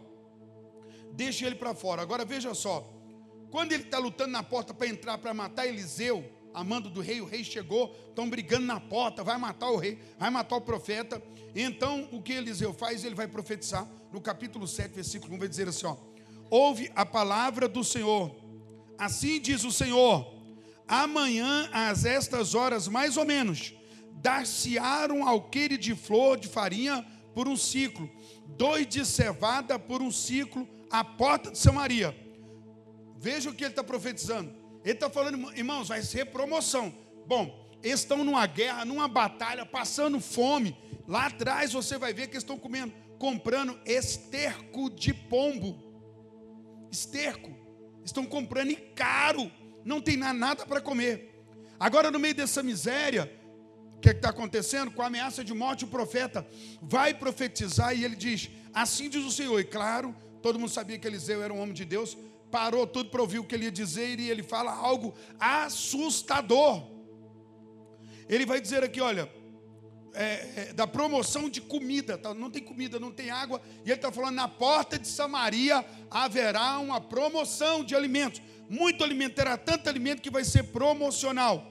deixa 1.12 1.46
ele 1.46 1.54
para 1.54 1.74
fora. 1.74 2.02
Agora 2.02 2.24
veja 2.24 2.52
só, 2.54 2.86
quando 3.50 3.72
ele 3.72 3.84
está 3.84 3.98
lutando 3.98 4.30
na 4.30 4.42
porta 4.42 4.74
para 4.74 4.86
entrar 4.86 5.16
para 5.18 5.32
matar 5.32 5.66
Eliseu, 5.66 6.24
amando 6.52 6.90
do 6.90 7.00
rei, 7.00 7.20
o 7.20 7.24
rei 7.24 7.42
chegou, 7.42 7.96
estão 8.08 8.28
brigando 8.28 8.66
na 8.66 8.78
porta, 8.78 9.24
vai 9.24 9.38
matar 9.38 9.70
o 9.70 9.76
rei, 9.76 9.98
vai 10.18 10.28
matar 10.28 10.56
o 10.56 10.60
profeta. 10.60 11.22
Então, 11.54 12.08
o 12.12 12.22
que 12.22 12.32
Eliseu 12.32 12.74
faz? 12.74 13.04
Ele 13.04 13.14
vai 13.14 13.26
profetizar 13.26 13.88
no 14.12 14.20
capítulo 14.20 14.66
7, 14.66 14.94
versículo 14.94 15.34
1, 15.34 15.38
vai 15.38 15.48
dizer 15.48 15.68
assim: 15.68 15.86
ó, 15.86 15.96
ouve 16.50 16.90
a 16.94 17.06
palavra 17.06 17.66
do 17.68 17.82
Senhor. 17.82 18.47
Assim 18.98 19.40
diz 19.40 19.64
o 19.64 19.72
Senhor: 19.72 20.26
amanhã, 20.86 21.68
às 21.72 22.04
estas 22.04 22.54
horas, 22.54 22.88
mais 22.88 23.16
ou 23.16 23.24
menos, 23.24 23.74
dar-se-á 24.14 25.08
um 25.10 25.26
alqueire 25.26 25.78
de 25.78 25.94
flor 25.94 26.36
de 26.36 26.48
farinha 26.48 27.06
por 27.34 27.46
um 27.46 27.56
ciclo, 27.56 28.10
dois 28.48 28.86
de 28.86 29.04
cevada 29.06 29.78
por 29.78 30.02
um 30.02 30.10
ciclo, 30.10 30.68
à 30.90 31.04
porta 31.04 31.50
de 31.50 31.58
Samaria. 31.58 32.16
Veja 33.16 33.50
o 33.50 33.54
que 33.54 33.64
ele 33.64 33.72
está 33.72 33.84
profetizando. 33.84 34.52
Ele 34.84 34.94
está 34.94 35.10
falando, 35.10 35.52
irmãos, 35.56 35.88
vai 35.88 36.02
ser 36.02 36.26
promoção. 36.26 36.92
Bom, 37.26 37.68
eles 37.82 38.00
estão 38.00 38.24
numa 38.24 38.46
guerra, 38.46 38.84
numa 38.84 39.06
batalha, 39.08 39.64
passando 39.64 40.20
fome. 40.20 40.76
Lá 41.06 41.26
atrás 41.26 41.72
você 41.72 41.98
vai 41.98 42.12
ver 42.12 42.26
que 42.26 42.34
eles 42.34 42.42
estão 42.42 42.58
comendo 42.58 42.92
comprando 43.18 43.78
esterco 43.84 44.88
de 44.88 45.12
pombo. 45.12 45.76
Esterco. 46.90 47.50
Estão 48.08 48.24
comprando 48.24 48.70
e 48.70 48.76
caro. 48.76 49.50
Não 49.84 50.00
tem 50.00 50.16
nada 50.16 50.66
para 50.66 50.80
comer. 50.80 51.44
Agora, 51.78 52.10
no 52.10 52.18
meio 52.18 52.34
dessa 52.34 52.62
miséria, 52.62 53.32
o 53.96 54.00
que 54.00 54.08
é 54.08 54.12
está 54.12 54.30
acontecendo? 54.30 54.90
Com 54.90 55.02
a 55.02 55.06
ameaça 55.06 55.44
de 55.44 55.52
morte, 55.52 55.84
o 55.84 55.88
profeta 55.88 56.46
vai 56.80 57.12
profetizar 57.12 57.96
e 57.96 58.04
ele 58.04 58.16
diz: 58.16 58.50
Assim 58.72 59.08
diz 59.08 59.24
o 59.24 59.30
Senhor. 59.30 59.58
E 59.60 59.64
claro, 59.64 60.14
todo 60.42 60.58
mundo 60.58 60.70
sabia 60.70 60.98
que 60.98 61.06
Eliseu 61.06 61.42
era 61.42 61.52
um 61.52 61.60
homem 61.60 61.74
de 61.74 61.84
Deus. 61.84 62.16
Parou 62.50 62.86
tudo 62.86 63.10
para 63.10 63.20
ouvir 63.20 63.38
o 63.40 63.44
que 63.44 63.54
ele 63.54 63.64
ia 63.64 63.70
dizer 63.70 64.18
e 64.18 64.30
ele 64.30 64.42
fala 64.42 64.72
algo 64.72 65.14
assustador. 65.38 66.86
Ele 68.28 68.46
vai 68.46 68.60
dizer 68.60 68.82
aqui: 68.82 69.00
olha, 69.00 69.30
é, 70.14 70.22
é, 70.56 70.72
da 70.72 70.86
promoção 70.86 71.48
de 71.48 71.60
comida, 71.60 72.18
tá? 72.18 72.34
não 72.34 72.50
tem 72.50 72.62
comida, 72.62 72.98
não 72.98 73.12
tem 73.12 73.30
água, 73.30 73.60
e 73.84 73.90
ele 73.90 73.94
está 73.94 74.10
falando: 74.10 74.34
na 74.34 74.48
porta 74.48 74.98
de 74.98 75.08
Samaria 75.08 75.84
haverá 76.10 76.78
uma 76.78 77.00
promoção 77.00 77.84
de 77.84 77.94
alimentos. 77.94 78.42
Muito 78.68 79.02
alimento, 79.02 79.34
terá 79.34 79.56
tanto 79.56 79.88
alimento 79.88 80.20
que 80.20 80.30
vai 80.30 80.44
ser 80.44 80.64
promocional. 80.64 81.66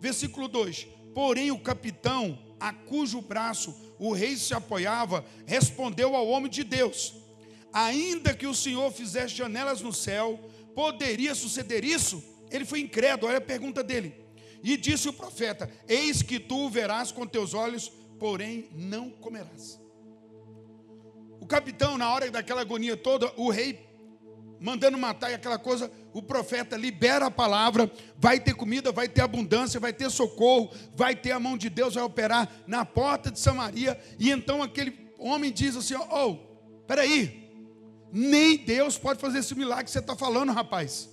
Versículo 0.00 0.48
2: 0.48 0.86
Porém, 1.14 1.50
o 1.50 1.58
capitão, 1.58 2.38
a 2.60 2.72
cujo 2.72 3.20
braço 3.20 3.74
o 3.98 4.12
rei 4.12 4.36
se 4.36 4.54
apoiava, 4.54 5.24
respondeu 5.46 6.14
ao 6.14 6.28
homem 6.28 6.50
de 6.50 6.64
Deus: 6.64 7.14
Ainda 7.72 8.34
que 8.34 8.46
o 8.46 8.54
Senhor 8.54 8.90
fizesse 8.92 9.34
janelas 9.34 9.80
no 9.80 9.92
céu, 9.92 10.38
poderia 10.74 11.34
suceder 11.34 11.84
isso? 11.84 12.22
Ele 12.50 12.64
foi 12.64 12.80
incrédulo, 12.80 13.28
olha 13.28 13.38
a 13.38 13.42
pergunta 13.42 13.82
dele. 13.82 14.14
E 14.62 14.76
disse 14.76 15.08
o 15.08 15.12
profeta: 15.12 15.70
Eis 15.86 16.22
que 16.22 16.40
tu 16.40 16.66
o 16.66 16.70
verás 16.70 17.12
com 17.12 17.26
teus 17.26 17.54
olhos, 17.54 17.88
porém 18.18 18.68
não 18.72 19.10
comerás. 19.10 19.80
O 21.40 21.46
capitão, 21.46 21.96
na 21.96 22.12
hora 22.12 22.30
daquela 22.30 22.60
agonia 22.60 22.96
toda, 22.96 23.32
o 23.36 23.50
rei 23.50 23.88
mandando 24.60 24.98
matar 24.98 25.30
e 25.30 25.34
aquela 25.34 25.58
coisa, 25.58 25.90
o 26.12 26.22
profeta 26.22 26.76
libera 26.76 27.26
a 27.26 27.30
palavra, 27.30 27.90
vai 28.16 28.40
ter 28.40 28.54
comida, 28.54 28.90
vai 28.90 29.08
ter 29.08 29.20
abundância, 29.20 29.78
vai 29.78 29.92
ter 29.92 30.10
socorro, 30.10 30.70
vai 30.94 31.14
ter 31.14 31.32
a 31.32 31.40
mão 31.40 31.56
de 31.56 31.70
Deus, 31.70 31.94
vai 31.94 32.02
operar 32.02 32.50
na 32.66 32.84
porta 32.84 33.30
de 33.30 33.38
Samaria, 33.38 33.98
e 34.18 34.30
então 34.30 34.62
aquele 34.62 35.12
homem 35.18 35.52
diz 35.52 35.76
assim: 35.76 35.94
Oh, 35.94 36.36
peraí, 36.86 37.48
nem 38.12 38.56
Deus 38.56 38.98
pode 38.98 39.20
fazer 39.20 39.38
esse 39.38 39.54
milagre 39.54 39.84
que 39.84 39.90
você 39.90 40.00
está 40.00 40.16
falando, 40.16 40.52
rapaz, 40.52 41.08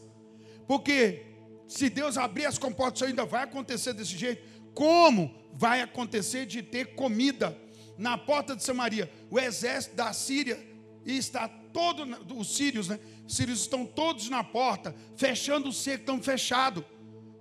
porque 0.68 1.35
se 1.67 1.89
Deus 1.89 2.17
abrir 2.17 2.45
as 2.45 2.57
comportas, 2.57 3.03
ainda 3.03 3.25
vai 3.25 3.43
acontecer 3.43 3.93
desse 3.93 4.17
jeito. 4.17 4.43
Como 4.74 5.34
vai 5.53 5.81
acontecer 5.81 6.45
de 6.45 6.62
ter 6.62 6.95
comida 6.95 7.57
na 7.98 8.17
porta 8.17 8.55
de 8.55 8.63
Samaria? 8.63 9.12
O 9.29 9.39
exército 9.39 9.95
da 9.95 10.12
Síria 10.13 10.60
está 11.05 11.48
todo, 11.48 12.05
os 12.36 12.55
sírios, 12.55 12.88
né? 12.88 13.00
Os 13.27 13.36
sírios 13.36 13.62
estão 13.62 13.86
todos 13.86 14.29
na 14.29 14.43
porta, 14.43 14.95
fechando 15.15 15.69
o 15.69 15.74
cerco, 15.74 16.01
estão 16.01 16.22
fechados. 16.22 16.84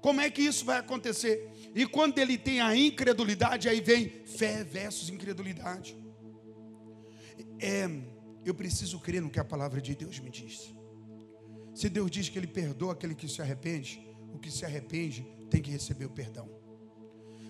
Como 0.01 0.21
é 0.21 0.31
que 0.31 0.43
isso 0.43 0.65
vai 0.65 0.79
acontecer? 0.79 1.51
E 1.75 1.87
quando 1.87 2.19
ele 2.19 2.37
tem 2.37 2.61
a 2.61 2.77
incredulidade, 2.77 3.69
aí 3.69 3.81
vem 3.81 4.09
fé 4.27 4.63
versus 4.63 5.09
incredulidade. 5.09 5.97
É, 7.59 7.89
eu 8.45 8.55
preciso 8.55 9.01
crer 9.01 9.23
no 9.23 9.31
que 9.31 9.41
a 9.41 9.45
palavra 9.45 9.81
de 9.81 9.95
Deus 9.95 10.19
me 10.19 10.31
diz. 10.31 10.75
Se 11.75 11.89
Deus 11.89 12.11
diz 12.11 12.29
que 12.29 12.39
Ele 12.39 12.47
perdoa 12.47 12.93
aquele 12.93 13.15
que 13.15 13.29
se 13.29 13.43
arrepende, 13.43 14.01
o 14.35 14.39
que 14.39 14.51
se 14.51 14.65
arrepende 14.65 15.27
tem 15.51 15.63
que 15.63 15.71
receber 15.71 16.05
o 16.05 16.11
perdão. 16.11 16.49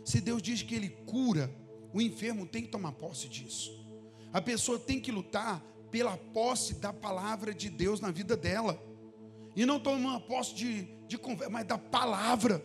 Se 0.04 0.20
Deus 0.20 0.42
diz 0.42 0.62
que 0.62 0.74
Ele 0.74 0.90
cura, 1.06 1.50
o 1.92 2.00
enfermo 2.00 2.46
tem 2.46 2.62
que 2.62 2.68
tomar 2.68 2.92
posse 2.92 3.28
disso. 3.28 3.72
A 4.32 4.40
pessoa 4.40 4.78
tem 4.78 5.00
que 5.00 5.10
lutar 5.12 5.64
pela 5.90 6.16
posse 6.16 6.74
da 6.74 6.92
palavra 6.92 7.54
de 7.54 7.70
Deus 7.70 8.00
na 8.00 8.10
vida 8.10 8.36
dela. 8.36 8.82
E 9.56 9.64
não 9.64 9.78
tomar 9.78 10.20
posse 10.20 10.54
de, 10.54 10.82
de 11.06 11.16
conversa, 11.16 11.50
mas 11.50 11.66
da 11.66 11.78
palavra. 11.78 12.62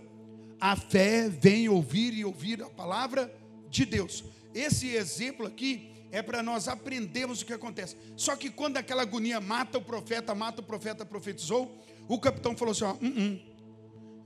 A 0.59 0.75
fé 0.75 1.29
vem 1.29 1.69
ouvir 1.69 2.13
e 2.13 2.25
ouvir 2.25 2.61
a 2.61 2.69
palavra 2.69 3.33
de 3.69 3.85
Deus. 3.85 4.25
Esse 4.53 4.89
exemplo 4.89 5.45
aqui 5.45 5.91
é 6.11 6.21
para 6.21 6.41
nós 6.41 6.67
aprendermos 6.67 7.41
o 7.41 7.45
que 7.45 7.53
acontece. 7.53 7.95
Só 8.17 8.35
que 8.35 8.49
quando 8.49 8.77
aquela 8.77 9.03
agonia 9.03 9.39
mata 9.39 9.77
o 9.77 9.81
profeta, 9.81 10.33
mata 10.33 10.61
o 10.61 10.65
profeta, 10.65 11.05
profetizou, 11.05 11.77
o 12.07 12.19
capitão 12.19 12.57
falou 12.57 12.71
assim: 12.71 12.83
ó, 12.83 12.93
uh 12.93 12.97
-uh, 12.97 13.48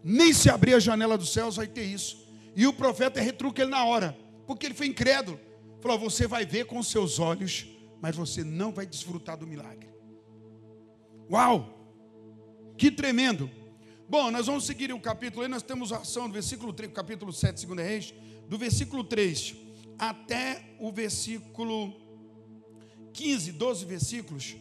nem 0.04 0.34
se 0.34 0.50
abrir 0.50 0.74
a 0.74 0.80
janela 0.80 1.18
dos 1.18 1.32
céus 1.32 1.56
vai 1.56 1.68
ter 1.68 1.86
isso. 1.86 2.28
E 2.56 2.68
o 2.68 2.74
profeta 2.74 3.22
retruca 3.22 3.62
ele 3.62 3.72
na 3.72 3.86
hora, 3.86 4.18
porque 4.46 4.66
ele 4.66 4.76
foi 4.76 4.88
incrédulo. 4.88 5.40
Falou: 5.80 5.98
Você 6.00 6.28
vai 6.28 6.46
ver 6.46 6.66
com 6.66 6.84
seus 6.84 7.20
olhos, 7.20 7.66
mas 8.02 8.16
você 8.16 8.44
não 8.44 8.72
vai 8.72 8.86
desfrutar 8.86 9.38
do 9.38 9.48
milagre. 9.48 9.90
Uau! 11.32 11.80
Que 12.78 12.92
tremendo! 12.92 13.50
Bom, 14.10 14.30
nós 14.30 14.46
vamos 14.46 14.66
seguir 14.66 14.94
o 14.94 15.00
capítulo 15.00 15.44
aí, 15.44 15.48
nós 15.48 15.64
temos 15.64 15.92
a 15.92 16.00
ação 16.00 16.28
do 16.28 16.34
versículo 16.34 16.74
3, 16.74 16.92
capítulo 16.92 17.32
7, 17.32 17.66
2 17.66 17.80
Reis, 17.80 18.14
do 18.48 18.58
versículo 18.58 19.04
3 19.04 19.56
até 19.98 20.76
o 20.80 20.92
versículo 20.92 21.94
15, 23.14 23.54
12 23.54 23.86
versículos. 23.86 24.56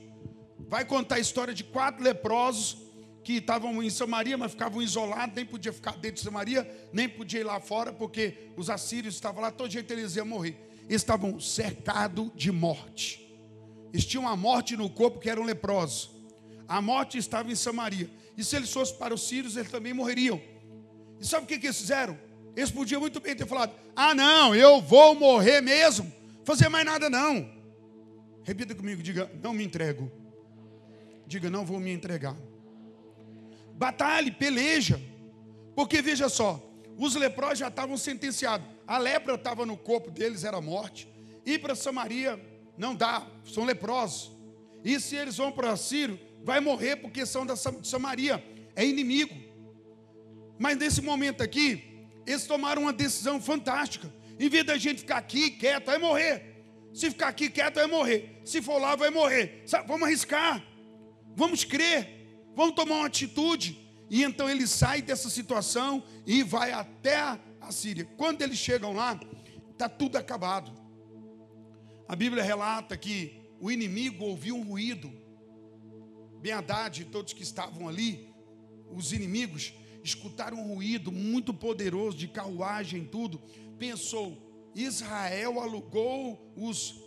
Vai 0.68 0.84
contar 0.84 1.16
a 1.16 1.20
história 1.20 1.52
de 1.52 1.64
quatro 1.64 2.02
leprosos 2.02 2.78
que 3.22 3.34
estavam 3.34 3.82
em 3.82 3.88
Samaria, 3.88 4.36
mas 4.36 4.52
ficavam 4.52 4.82
isolados, 4.82 5.34
nem 5.34 5.44
podia 5.44 5.72
ficar 5.72 5.92
dentro 5.92 6.16
de 6.16 6.20
Samaria, 6.22 6.68
nem 6.92 7.08
podia 7.08 7.40
ir 7.40 7.44
lá 7.44 7.60
fora, 7.60 7.92
porque 7.92 8.48
os 8.56 8.68
assírios 8.68 9.14
estavam 9.14 9.42
lá, 9.42 9.50
todo 9.50 9.70
jeito 9.70 9.92
eles 9.92 10.16
iam 10.16 10.26
morrer. 10.26 10.56
Eles 10.88 11.02
estavam 11.02 11.38
cercados 11.38 12.30
de 12.34 12.50
morte. 12.50 13.20
Eles 13.92 14.04
tinham 14.04 14.26
a 14.26 14.36
morte 14.36 14.76
no 14.76 14.90
corpo, 14.90 15.20
que 15.20 15.30
eram 15.30 15.44
leprosos. 15.44 16.10
A 16.66 16.82
morte 16.82 17.16
estava 17.16 17.50
em 17.50 17.54
Samaria. 17.54 18.10
E 18.36 18.42
se 18.42 18.56
eles 18.56 18.72
fossem 18.72 18.96
para 18.96 19.14
os 19.14 19.28
sírios, 19.28 19.56
eles 19.56 19.70
também 19.70 19.92
morreriam. 19.92 20.40
E 21.20 21.26
sabe 21.26 21.44
o 21.44 21.46
que, 21.46 21.58
que 21.58 21.66
eles 21.66 21.78
fizeram? 21.78 22.18
Eles 22.56 22.70
podiam 22.70 23.00
muito 23.00 23.20
bem 23.20 23.36
ter 23.36 23.46
falado: 23.46 23.72
Ah, 23.94 24.14
não, 24.14 24.54
eu 24.54 24.80
vou 24.80 25.14
morrer 25.14 25.60
mesmo. 25.60 26.10
Fazer 26.44 26.68
mais 26.68 26.84
nada, 26.84 27.08
não. 27.08 27.48
Repita 28.42 28.74
comigo, 28.74 29.02
diga: 29.02 29.30
Não 29.42 29.52
me 29.52 29.62
entrego. 29.62 30.10
Diga: 31.26 31.48
Não 31.48 31.64
vou 31.64 31.78
me 31.78 31.92
entregar 31.92 32.36
batalhe, 33.74 34.30
peleja. 34.30 35.00
Porque 35.74 36.02
veja 36.02 36.28
só, 36.28 36.60
Os 36.96 37.14
leprosos 37.14 37.58
já 37.58 37.68
estavam 37.68 37.96
sentenciados. 37.96 38.66
A 38.86 38.98
lepra 38.98 39.34
estava 39.34 39.64
no 39.64 39.76
corpo 39.76 40.10
deles, 40.10 40.44
era 40.44 40.60
morte. 40.60 41.08
Ir 41.44 41.58
para 41.58 41.74
Samaria 41.74 42.40
não 42.76 42.94
dá, 42.94 43.26
são 43.44 43.64
leprosos. 43.64 44.30
E 44.84 44.98
se 45.00 45.16
eles 45.16 45.36
vão 45.36 45.50
para 45.50 45.76
Sírio, 45.76 46.18
vai 46.44 46.60
morrer 46.60 46.96
porque 46.96 47.24
são 47.24 47.46
da 47.46 47.56
Samaria, 47.56 48.42
é 48.74 48.84
inimigo. 48.84 49.34
Mas 50.58 50.76
nesse 50.76 51.00
momento 51.00 51.42
aqui, 51.42 52.06
eles 52.26 52.46
tomaram 52.46 52.82
uma 52.82 52.92
decisão 52.92 53.40
fantástica. 53.40 54.12
Em 54.38 54.48
vez 54.48 54.64
da 54.64 54.76
gente 54.76 55.00
ficar 55.00 55.16
aqui 55.16 55.50
quieto, 55.50 55.86
vai 55.86 55.98
morrer. 55.98 56.64
Se 56.92 57.10
ficar 57.10 57.28
aqui 57.28 57.48
quieto, 57.48 57.76
vai 57.76 57.86
morrer. 57.86 58.40
Se 58.44 58.60
for 58.60 58.78
lá, 58.78 58.94
vai 58.94 59.10
morrer. 59.10 59.64
Vamos 59.86 60.02
arriscar. 60.06 60.62
Vamos 61.34 61.64
crer. 61.64 62.21
Vamos 62.54 62.74
tomar 62.74 62.96
uma 62.96 63.06
atitude. 63.06 63.78
E 64.10 64.22
então 64.22 64.48
ele 64.48 64.66
sai 64.66 65.00
dessa 65.00 65.30
situação 65.30 66.02
e 66.26 66.42
vai 66.42 66.72
até 66.72 67.16
a 67.16 67.70
Síria. 67.70 68.04
Quando 68.16 68.42
eles 68.42 68.58
chegam 68.58 68.92
lá, 68.92 69.18
está 69.70 69.88
tudo 69.88 70.16
acabado. 70.16 70.70
A 72.06 72.14
Bíblia 72.14 72.42
relata 72.42 72.96
que 72.96 73.40
o 73.58 73.70
inimigo 73.70 74.24
ouviu 74.24 74.56
um 74.56 74.64
ruído. 74.64 75.10
Ben 76.40 76.52
Haddad 76.52 77.00
e 77.00 77.04
todos 77.04 77.32
que 77.32 77.42
estavam 77.42 77.88
ali, 77.88 78.28
os 78.90 79.12
inimigos, 79.12 79.72
escutaram 80.02 80.58
um 80.58 80.74
ruído 80.74 81.12
muito 81.12 81.54
poderoso 81.54 82.18
de 82.18 82.28
carruagem, 82.28 83.04
tudo. 83.04 83.40
Pensou, 83.78 84.36
Israel 84.74 85.60
alugou 85.60 86.52
os 86.56 87.00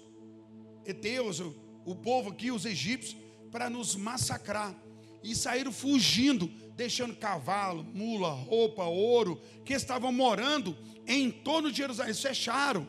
Eteus, 0.86 1.40
o 1.40 1.96
povo 1.96 2.30
aqui, 2.30 2.52
os 2.52 2.66
egípcios, 2.66 3.18
para 3.52 3.70
nos 3.70 3.96
massacrar. 3.96 4.76
E 5.26 5.36
saíram 5.36 5.72
fugindo, 5.72 6.48
deixando 6.76 7.16
cavalo, 7.16 7.84
mula, 7.84 8.30
roupa, 8.30 8.84
ouro, 8.84 9.42
que 9.66 9.74
estavam 9.74 10.12
morando 10.12 10.78
em 11.08 11.32
torno 11.32 11.72
de 11.72 11.78
Jerusalém. 11.78 12.12
Eles 12.12 12.22
fecharam. 12.22 12.88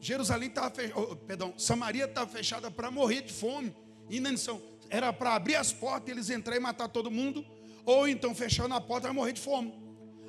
Jerusalém 0.00 0.48
estava 0.50 0.70
fechada, 0.70 1.00
oh, 1.00 1.16
perdão, 1.16 1.52
Samaria 1.58 2.04
estava 2.04 2.30
fechada 2.30 2.70
para 2.70 2.92
morrer 2.92 3.22
de 3.22 3.32
fome. 3.32 3.74
Inanição. 4.08 4.62
Era 4.88 5.12
para 5.12 5.34
abrir 5.34 5.56
as 5.56 5.72
portas, 5.72 6.10
eles 6.10 6.30
entrar 6.30 6.54
e 6.54 6.60
matar 6.60 6.88
todo 6.88 7.10
mundo, 7.10 7.44
ou 7.84 8.06
então 8.06 8.32
fechando 8.36 8.72
a 8.72 8.80
porta 8.80 9.08
e 9.08 9.12
morrer 9.12 9.32
de 9.32 9.40
fome. 9.40 9.74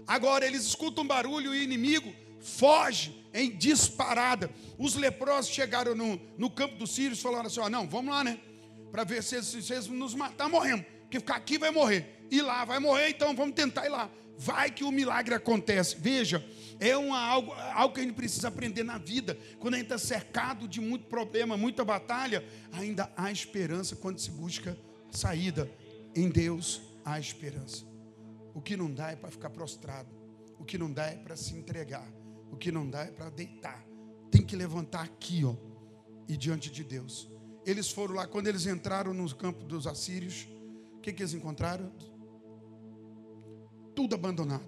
Agora 0.07 0.47
eles 0.47 0.65
escutam 0.65 1.03
um 1.03 1.07
barulho 1.07 1.53
e 1.53 1.59
o 1.59 1.61
inimigo 1.61 2.11
foge 2.39 3.23
em 3.31 3.55
disparada. 3.55 4.49
Os 4.79 4.95
leprosos 4.95 5.53
chegaram 5.53 5.93
no, 5.93 6.19
no 6.39 6.49
campo 6.49 6.75
dos 6.75 6.89
sírios 6.89 7.19
e 7.19 7.21
falaram 7.21 7.45
assim: 7.45 7.59
ó, 7.59 7.69
não, 7.69 7.87
vamos 7.87 8.11
lá, 8.11 8.23
né? 8.23 8.39
Para 8.91 9.03
ver 9.03 9.21
se 9.21 9.43
vocês 9.43 9.85
nos 9.87 10.15
matar, 10.15 10.49
morremos. 10.49 10.94
Porque 11.05 11.19
ficar 11.19 11.35
aqui 11.35 11.57
vai 11.57 11.71
morrer. 11.71 12.25
E 12.29 12.41
lá 12.41 12.65
vai 12.65 12.79
morrer, 12.79 13.09
então 13.09 13.35
vamos 13.35 13.55
tentar 13.55 13.85
ir 13.85 13.89
lá. 13.89 14.09
Vai 14.37 14.69
que 14.69 14.83
o 14.83 14.91
milagre 14.91 15.33
acontece. 15.33 15.95
Veja, 15.97 16.45
é 16.79 16.97
uma, 16.97 17.19
algo, 17.19 17.53
algo 17.73 17.93
que 17.93 18.01
a 18.01 18.03
gente 18.03 18.15
precisa 18.15 18.49
aprender 18.49 18.83
na 18.83 18.97
vida. 18.97 19.37
Quando 19.59 19.75
a 19.75 19.77
gente 19.77 19.85
está 19.85 19.97
cercado 19.97 20.67
de 20.67 20.81
muito 20.81 21.05
problema, 21.05 21.55
muita 21.55 21.85
batalha, 21.85 22.43
ainda 22.71 23.11
há 23.15 23.31
esperança 23.31 23.95
quando 23.95 24.19
se 24.19 24.31
busca 24.31 24.77
saída. 25.11 25.69
Em 26.15 26.29
Deus 26.29 26.81
há 27.03 27.19
esperança. 27.19 27.85
O 28.53 28.61
que 28.61 28.75
não 28.75 28.91
dá 28.91 29.11
é 29.11 29.15
para 29.15 29.31
ficar 29.31 29.49
prostrado. 29.49 30.09
O 30.59 30.65
que 30.65 30.77
não 30.77 30.91
dá 30.91 31.05
é 31.05 31.15
para 31.15 31.35
se 31.35 31.53
entregar. 31.53 32.07
O 32.51 32.57
que 32.57 32.71
não 32.71 32.89
dá 32.89 33.01
é 33.03 33.11
para 33.11 33.29
deitar. 33.29 33.85
Tem 34.31 34.41
que 34.41 34.55
levantar 34.55 35.03
aqui, 35.03 35.43
ó, 35.45 35.55
e 36.27 36.35
diante 36.35 36.69
de 36.69 36.83
Deus. 36.83 37.29
Eles 37.65 37.89
foram 37.89 38.15
lá, 38.15 38.27
quando 38.27 38.47
eles 38.47 38.65
entraram 38.65 39.13
no 39.13 39.33
campo 39.35 39.63
dos 39.63 39.87
assírios, 39.87 40.47
que, 41.05 41.13
que 41.13 41.21
eles 41.21 41.33
encontraram? 41.33 41.91
Tudo 43.93 44.15
abandonado. 44.15 44.65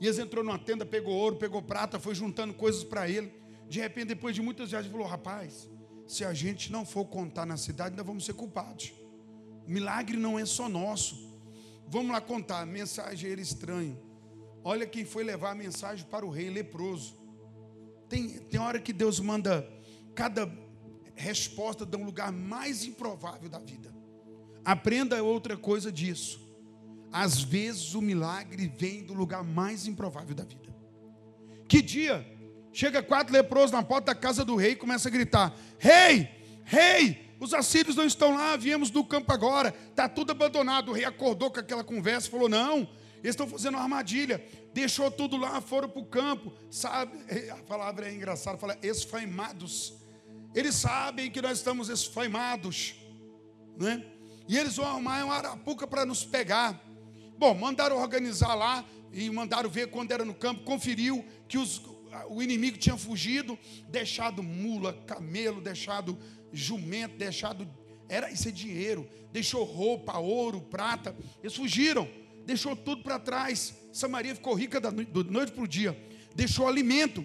E 0.00 0.06
eles 0.06 0.18
entrou 0.18 0.44
numa 0.44 0.58
tenda, 0.58 0.84
pegou 0.84 1.14
ouro, 1.14 1.36
pegou 1.36 1.62
prata, 1.62 1.98
foi 1.98 2.14
juntando 2.14 2.52
coisas 2.52 2.82
para 2.82 3.08
ele. 3.08 3.32
De 3.68 3.78
repente, 3.80 4.08
depois 4.08 4.34
de 4.34 4.42
muitas 4.42 4.70
viagens, 4.70 4.90
falou: 4.90 5.06
Rapaz, 5.06 5.70
se 6.06 6.24
a 6.24 6.34
gente 6.34 6.72
não 6.72 6.84
for 6.84 7.04
contar 7.04 7.46
na 7.46 7.56
cidade, 7.56 7.90
ainda 7.90 8.02
vamos 8.02 8.24
ser 8.24 8.34
culpados. 8.34 8.92
O 9.66 9.70
milagre 9.70 10.16
não 10.16 10.38
é 10.38 10.44
só 10.44 10.68
nosso. 10.68 11.28
Vamos 11.86 12.12
lá 12.12 12.20
contar. 12.20 12.66
Era 12.68 13.40
estranha. 13.40 13.98
Olha 14.64 14.86
quem 14.86 15.04
foi 15.04 15.22
levar 15.22 15.52
a 15.52 15.54
mensagem 15.54 16.04
para 16.06 16.26
o 16.26 16.30
rei 16.30 16.50
leproso. 16.50 17.16
Tem, 18.08 18.28
tem 18.28 18.58
hora 18.58 18.80
que 18.80 18.92
Deus 18.92 19.20
manda 19.20 19.68
cada 20.14 20.50
resposta 21.14 21.84
de 21.86 21.96
um 21.96 22.04
lugar 22.04 22.32
mais 22.32 22.84
improvável 22.84 23.48
da 23.48 23.58
vida. 23.58 23.97
Aprenda 24.68 25.22
outra 25.22 25.56
coisa 25.56 25.90
disso. 25.90 26.38
Às 27.10 27.40
vezes 27.40 27.94
o 27.94 28.02
milagre 28.02 28.70
vem 28.76 29.02
do 29.02 29.14
lugar 29.14 29.42
mais 29.42 29.86
improvável 29.86 30.34
da 30.34 30.44
vida. 30.44 30.68
Que 31.66 31.80
dia? 31.80 32.22
Chega 32.70 33.02
quatro 33.02 33.32
leprosos 33.32 33.70
na 33.70 33.82
porta 33.82 34.12
da 34.12 34.14
casa 34.14 34.44
do 34.44 34.56
rei 34.56 34.72
e 34.72 34.76
começa 34.76 35.08
a 35.08 35.10
gritar: 35.10 35.56
Rei, 35.78 36.28
rei, 36.66 37.32
os 37.40 37.54
assírios 37.54 37.96
não 37.96 38.04
estão 38.04 38.34
lá, 38.34 38.56
viemos 38.56 38.90
do 38.90 39.02
campo 39.02 39.32
agora, 39.32 39.74
está 39.88 40.06
tudo 40.06 40.32
abandonado. 40.32 40.90
O 40.90 40.92
rei 40.92 41.06
acordou 41.06 41.50
com 41.50 41.60
aquela 41.60 41.82
conversa 41.82 42.28
e 42.28 42.30
falou: 42.30 42.46
Não, 42.46 42.80
eles 43.20 43.30
estão 43.30 43.48
fazendo 43.48 43.76
uma 43.76 43.84
armadilha. 43.84 44.44
Deixou 44.74 45.10
tudo 45.10 45.38
lá, 45.38 45.62
foram 45.62 45.88
para 45.88 46.02
o 46.02 46.04
campo. 46.04 46.52
Sabe, 46.70 47.16
a 47.52 47.62
palavra 47.62 48.06
é 48.06 48.14
engraçada, 48.14 48.58
fala 48.58 48.76
esfaimados. 48.82 49.94
Eles 50.54 50.74
sabem 50.74 51.30
que 51.30 51.40
nós 51.40 51.56
estamos 51.56 51.88
esfaimados, 51.88 52.96
né? 53.78 54.17
E 54.48 54.56
eles 54.56 54.76
vão 54.76 54.86
armar 54.86 55.24
uma 55.24 55.34
arapuca 55.34 55.86
para 55.86 56.04
nos 56.04 56.24
pegar. 56.24 56.82
Bom, 57.36 57.54
mandaram 57.54 57.98
organizar 57.98 58.54
lá 58.54 58.84
e 59.12 59.30
mandaram 59.30 59.70
ver 59.70 59.90
quando 59.90 60.10
era 60.10 60.24
no 60.24 60.34
campo, 60.34 60.64
conferiu 60.64 61.24
que 61.46 61.58
os, 61.58 61.80
o 62.28 62.42
inimigo 62.42 62.78
tinha 62.78 62.96
fugido, 62.96 63.56
deixado 63.88 64.42
mula, 64.42 64.92
camelo, 65.06 65.60
deixado 65.60 66.18
jumento, 66.52 67.16
deixado 67.16 67.68
era 68.08 68.30
isso 68.30 68.48
é 68.48 68.50
dinheiro, 68.50 69.06
deixou 69.30 69.64
roupa, 69.64 70.18
ouro, 70.18 70.62
prata. 70.62 71.14
Eles 71.42 71.54
fugiram 71.54 72.08
deixou 72.48 72.74
tudo 72.74 73.02
para 73.02 73.18
trás. 73.18 73.74
Samaria 73.92 74.34
ficou 74.34 74.54
rica 74.54 74.80
da 74.80 74.90
noite 74.90 75.52
para 75.52 75.62
o 75.62 75.68
dia, 75.68 75.94
deixou 76.34 76.66
alimento. 76.66 77.24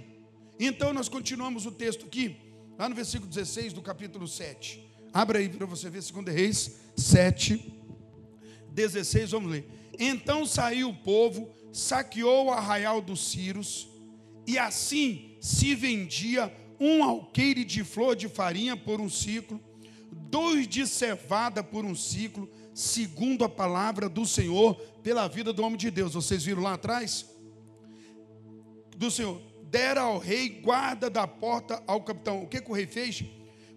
Então 0.59 0.91
nós 0.91 1.07
continuamos 1.07 1.65
o 1.65 1.71
texto 1.71 2.05
aqui, 2.05 2.35
lá 2.77 2.89
no 2.89 2.93
versículo 2.93 3.29
16 3.29 3.71
do 3.71 3.81
capítulo 3.81 4.27
7. 4.27 4.92
Abra 5.13 5.37
aí 5.37 5.47
para 5.47 5.67
você 5.67 5.89
ver, 5.91 6.01
2 6.01 6.35
Reis 6.35 6.79
7, 6.97 7.71
16, 8.71 9.31
vamos 9.31 9.51
ler. 9.51 9.67
Então 9.99 10.43
saiu 10.43 10.89
o 10.89 10.95
povo, 10.95 11.53
saqueou 11.71 12.47
o 12.47 12.51
arraial 12.51 12.99
dos 12.99 13.29
Círios, 13.29 13.87
e 14.47 14.57
assim 14.57 15.37
se 15.39 15.75
vendia 15.75 16.51
um 16.79 17.03
alqueire 17.03 17.63
de 17.63 17.83
flor 17.83 18.15
de 18.15 18.27
farinha 18.27 18.75
por 18.75 18.99
um 18.99 19.07
ciclo, 19.07 19.61
dois 20.11 20.67
de 20.67 20.87
cevada 20.87 21.63
por 21.63 21.85
um 21.85 21.93
ciclo, 21.93 22.49
segundo 22.73 23.45
a 23.45 23.49
palavra 23.49 24.09
do 24.09 24.25
Senhor, 24.25 24.75
pela 25.03 25.27
vida 25.27 25.53
do 25.53 25.63
homem 25.63 25.77
de 25.77 25.91
Deus. 25.91 26.15
Vocês 26.15 26.43
viram 26.43 26.63
lá 26.63 26.73
atrás? 26.73 27.25
Do 28.97 29.11
Senhor. 29.11 29.39
Dera 29.63 30.01
ao 30.01 30.17
rei 30.17 30.49
guarda 30.49 31.09
da 31.09 31.27
porta 31.27 31.83
ao 31.87 32.01
capitão. 32.03 32.43
O 32.43 32.47
que, 32.47 32.61
que 32.61 32.69
o 32.69 32.73
rei 32.73 32.85
fez? 32.85 33.23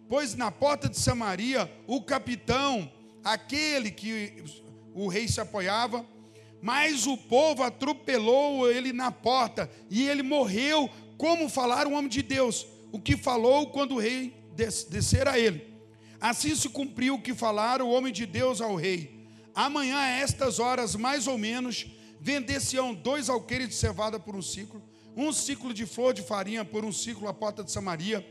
Pois 0.09 0.35
na 0.35 0.51
porta 0.51 0.89
de 0.89 0.99
Samaria, 0.99 1.71
o 1.87 2.01
capitão, 2.01 2.91
aquele 3.25 3.91
que 3.91 4.43
o 4.95 5.09
rei 5.09 5.27
se 5.27 5.41
apoiava, 5.41 6.07
mas 6.63 7.07
o 7.07 7.17
povo 7.17 7.63
atropelou 7.63 8.71
ele 8.71 8.93
na 8.93 9.11
porta 9.11 9.71
e 9.91 10.09
ele 10.09 10.23
morreu, 10.23 10.89
como 11.19 11.49
falar 11.49 11.87
um 11.87 11.95
homem 11.95 12.09
de 12.09 12.23
Deus, 12.23 12.67
o 12.93 13.01
que 13.01 13.17
falou 13.17 13.69
quando 13.69 13.95
o 13.95 13.99
rei 13.99 14.35
descer 14.89 15.29
a 15.29 15.39
ele. 15.39 15.75
Assim 16.21 16.55
se 16.55 16.69
cumpriu 16.69 17.15
o 17.15 17.23
que 17.23 17.35
falara 17.35 17.85
o 17.85 17.91
homem 17.91 18.13
de 18.13 18.25
Deus 18.25 18.61
ao 18.61 18.75
rei. 18.75 19.29
Amanhã, 19.55 19.97
a 19.99 20.09
estas 20.09 20.59
horas, 20.59 20.95
mais 20.95 21.27
ou 21.27 21.37
menos, 21.37 21.87
vender-se-ão 22.21 22.95
dois 22.95 23.29
alqueires 23.29 23.69
de 23.69 23.75
cevada 23.75 24.19
por 24.19 24.35
um 24.35 24.43
ciclo, 24.43 24.83
um 25.17 25.33
ciclo 25.33 25.73
de 25.73 25.87
flor 25.87 26.13
de 26.15 26.23
farinha 26.23 26.65
por 26.65 26.85
um 26.85 26.93
ciclo 26.93 27.29
à 27.29 27.35
porta 27.35 27.63
de 27.63 27.71
Samaria. 27.73 28.27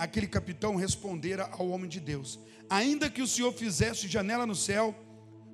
Aquele 0.00 0.26
capitão 0.26 0.76
respondera 0.76 1.46
ao 1.52 1.68
homem 1.68 1.86
de 1.86 2.00
Deus: 2.00 2.40
Ainda 2.70 3.10
que 3.10 3.20
o 3.20 3.26
Senhor 3.26 3.52
fizesse 3.52 4.08
janela 4.08 4.46
no 4.46 4.54
céu, 4.54 4.94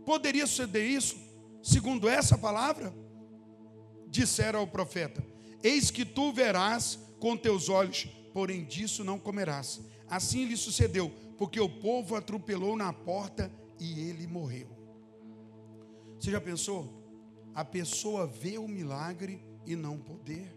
poderia 0.05 0.47
suceder 0.47 0.89
isso, 0.89 1.17
segundo 1.61 2.09
essa 2.09 2.39
palavra? 2.39 2.95
Dissera 4.07 4.59
ao 4.59 4.67
profeta: 4.69 5.21
Eis 5.65 5.91
que 5.91 6.05
tu 6.05 6.33
verás 6.33 6.97
com 7.19 7.37
teus 7.37 7.69
olhos, 7.69 8.07
porém 8.33 8.65
disso 8.65 9.03
não 9.03 9.19
comerás. 9.19 9.81
Assim 10.09 10.45
lhe 10.45 10.57
sucedeu 10.57 11.13
porque 11.37 11.59
o 11.59 11.69
povo 11.69 12.15
atropelou 12.15 12.77
na 12.77 12.93
porta 12.93 13.51
e 13.81 13.99
ele 13.99 14.29
morreu. 14.29 14.69
Você 16.21 16.31
já 16.31 16.41
pensou? 16.41 17.05
A 17.53 17.65
pessoa 17.65 18.29
vê 18.29 18.59
o 18.59 18.69
milagre 18.69 19.45
e 19.67 19.75
não 19.75 19.99
poder 19.99 20.57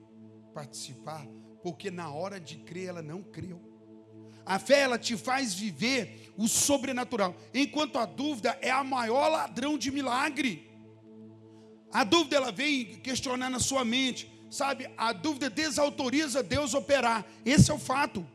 participar, 0.53 1.25
porque 1.63 1.89
na 1.89 2.13
hora 2.13 2.39
de 2.39 2.57
crer 2.59 2.89
ela 2.89 3.01
não 3.01 3.23
creu. 3.23 3.68
A 4.49 4.57
fé 4.57 4.79
ela 4.79 4.97
te 4.97 5.15
faz 5.15 5.53
viver 5.53 6.33
o 6.35 6.47
sobrenatural, 6.47 7.35
enquanto 7.53 7.99
a 7.99 8.05
dúvida 8.07 8.57
é 8.63 8.71
a 8.71 8.83
maior 8.83 9.29
ladrão 9.29 9.77
de 9.77 9.91
milagre. 9.91 10.67
A 11.93 12.03
dúvida 12.03 12.37
ela 12.37 12.51
vem 12.51 12.95
questionar 12.95 13.51
na 13.51 13.59
sua 13.59 13.85
mente: 13.85 14.27
sabe, 14.49 14.89
a 14.97 15.13
dúvida 15.13 15.51
desautoriza 15.51 16.41
Deus 16.41 16.73
operar. 16.73 17.23
Esse 17.45 17.69
é 17.69 17.73
o 17.75 17.77
fato. 17.77 18.25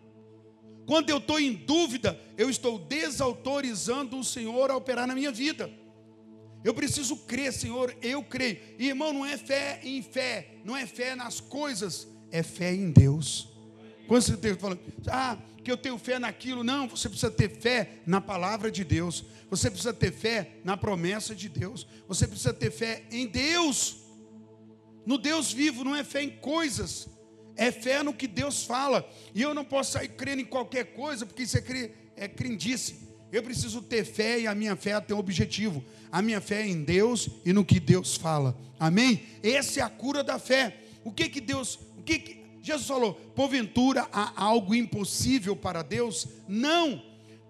Quando 0.87 1.11
eu 1.11 1.19
estou 1.19 1.41
em 1.41 1.53
dúvida, 1.53 2.17
eu 2.39 2.49
estou 2.49 2.79
desautorizando 2.79 4.17
o 4.17 4.23
Senhor 4.23 4.71
a 4.71 4.77
operar 4.77 5.09
na 5.09 5.17
minha 5.17 5.33
vida. 5.33 5.69
Eu 6.63 6.75
preciso 6.75 7.17
crer, 7.17 7.53
Senhor, 7.53 7.93
eu 8.01 8.23
creio. 8.23 8.61
E, 8.79 8.87
irmão, 8.87 9.13
não 9.13 9.27
é 9.27 9.37
fé 9.37 9.81
em 9.83 10.01
fé, 10.01 10.59
não 10.65 10.77
é 10.77 10.87
fé 10.87 11.17
nas 11.17 11.41
coisas, 11.41 12.07
é 12.31 12.41
fé 12.41 12.73
em 12.73 12.93
Deus. 12.93 13.49
Quando 14.07 14.23
você 14.23 14.35
está 14.35 14.57
falando, 14.57 14.81
ah, 15.09 15.39
que 15.65 15.73
eu 15.73 15.77
tenho 15.77 15.99
fé 15.99 16.19
naquilo, 16.19 16.63
não, 16.63 16.87
você 16.87 17.09
precisa 17.09 17.31
ter 17.31 17.49
fé 17.49 18.03
na 18.07 18.21
palavra 18.21 18.71
de 18.71 18.85
Deus, 18.85 19.25
você 19.51 19.71
precisa 19.71 19.95
ter 19.95 20.13
fé 20.13 20.59
na 20.63 20.77
promessa 20.77 21.35
de 21.35 21.49
Deus, 21.49 21.87
você 22.07 22.29
precisa 22.29 22.53
ter 22.53 22.71
fé 22.71 23.05
em 23.11 23.27
Deus, 23.27 23.97
no 25.07 25.17
Deus 25.17 25.53
vivo, 25.53 25.83
não 25.83 25.97
é 25.97 26.05
fé 26.05 26.23
em 26.23 26.31
coisas, 26.31 27.09
é 27.57 27.73
fé 27.73 28.03
no 28.03 28.13
que 28.13 28.27
Deus 28.27 28.65
fala, 28.65 29.09
e 29.35 29.41
eu 29.41 29.55
não 29.55 29.65
posso 29.65 29.93
sair 29.93 30.09
crendo 30.09 30.43
em 30.43 30.47
qualquer 30.47 30.93
coisa, 30.93 31.25
porque 31.25 31.43
isso 31.43 31.57
é, 31.57 31.91
é 32.17 32.29
crendice. 32.29 33.03
Eu 33.33 33.43
preciso 33.43 33.83
ter 33.83 34.05
fé 34.05 34.39
e 34.39 34.47
a 34.47 34.55
minha 34.55 34.77
fé 34.77 35.01
tem 35.01 35.17
um 35.17 35.19
objetivo. 35.19 35.85
A 36.13 36.23
minha 36.23 36.41
fé 36.41 36.63
é 36.63 36.69
em 36.69 36.85
Deus 36.85 37.29
e 37.45 37.53
no 37.53 37.65
que 37.65 37.81
Deus 37.81 38.15
fala. 38.17 38.57
Amém? 38.79 39.25
Essa 39.43 39.81
é 39.81 39.83
a 39.83 39.89
cura 39.89 40.23
da 40.23 40.39
fé. 40.39 40.77
O 41.03 41.11
que 41.11 41.29
que 41.29 41.41
Deus, 41.41 41.81
o 41.99 42.03
que, 42.05 42.21
que 42.21 42.44
Jesus 42.65 42.89
falou? 42.89 43.13
Porventura 43.13 44.09
há 44.11 44.43
algo 44.43 44.75
impossível 44.75 45.55
para 45.55 45.83
Deus? 45.83 46.27
Não. 46.49 47.03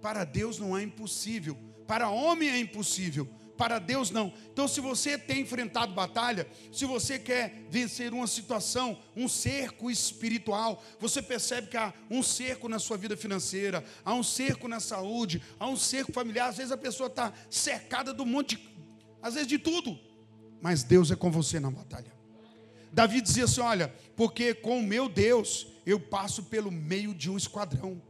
Para 0.03 0.25
Deus 0.25 0.59
não 0.59 0.77
é 0.77 0.83
impossível. 0.83 1.57
Para 1.87 2.11
homem 2.11 2.49
é 2.49 2.59
impossível. 2.59 3.29
Para 3.57 3.79
Deus 3.79 4.11
não. 4.11 4.33
Então, 4.53 4.67
se 4.67 4.81
você 4.81 5.17
tem 5.17 5.43
enfrentado 5.43 5.95
batalha, 5.95 6.49
se 6.73 6.85
você 6.85 7.17
quer 7.17 7.65
vencer 7.71 8.13
uma 8.13 8.27
situação, 8.27 8.99
um 9.17 9.29
cerco 9.29 9.89
espiritual, 9.89 10.83
você 10.99 11.23
percebe 11.23 11.69
que 11.69 11.77
há 11.77 11.95
um 12.11 12.21
cerco 12.21 12.69
na 12.69 12.81
sua 12.81 12.97
vida 12.97 13.17
financeira, 13.17 13.85
há 14.05 14.13
um 14.13 14.25
cerco 14.25 14.67
na 14.67 14.81
saúde, 14.81 15.41
há 15.61 15.69
um 15.69 15.77
cerco 15.77 16.13
familiar. 16.13 16.49
Às 16.49 16.57
vezes 16.57 16.73
a 16.73 16.77
pessoa 16.77 17.07
está 17.07 17.33
cercada 17.49 18.13
do 18.13 18.27
monte, 18.27 18.59
às 19.23 19.35
vezes 19.35 19.49
de 19.49 19.59
tudo, 19.59 19.97
mas 20.61 20.83
Deus 20.83 21.13
é 21.13 21.17
com 21.17 21.31
você 21.31 21.61
na 21.61 21.71
batalha. 21.71 22.14
Davi 22.95 23.21
dizia 23.21 23.45
assim: 23.45 23.61
Olha, 23.61 23.93
porque 24.17 24.55
com 24.55 24.79
o 24.79 24.83
meu 24.83 25.09
Deus 25.09 25.67
eu 25.85 25.99
passo 25.99 26.45
pelo 26.45 26.71
meio 26.71 27.13
de 27.13 27.29
um 27.29 27.37
esquadrão. 27.37 28.01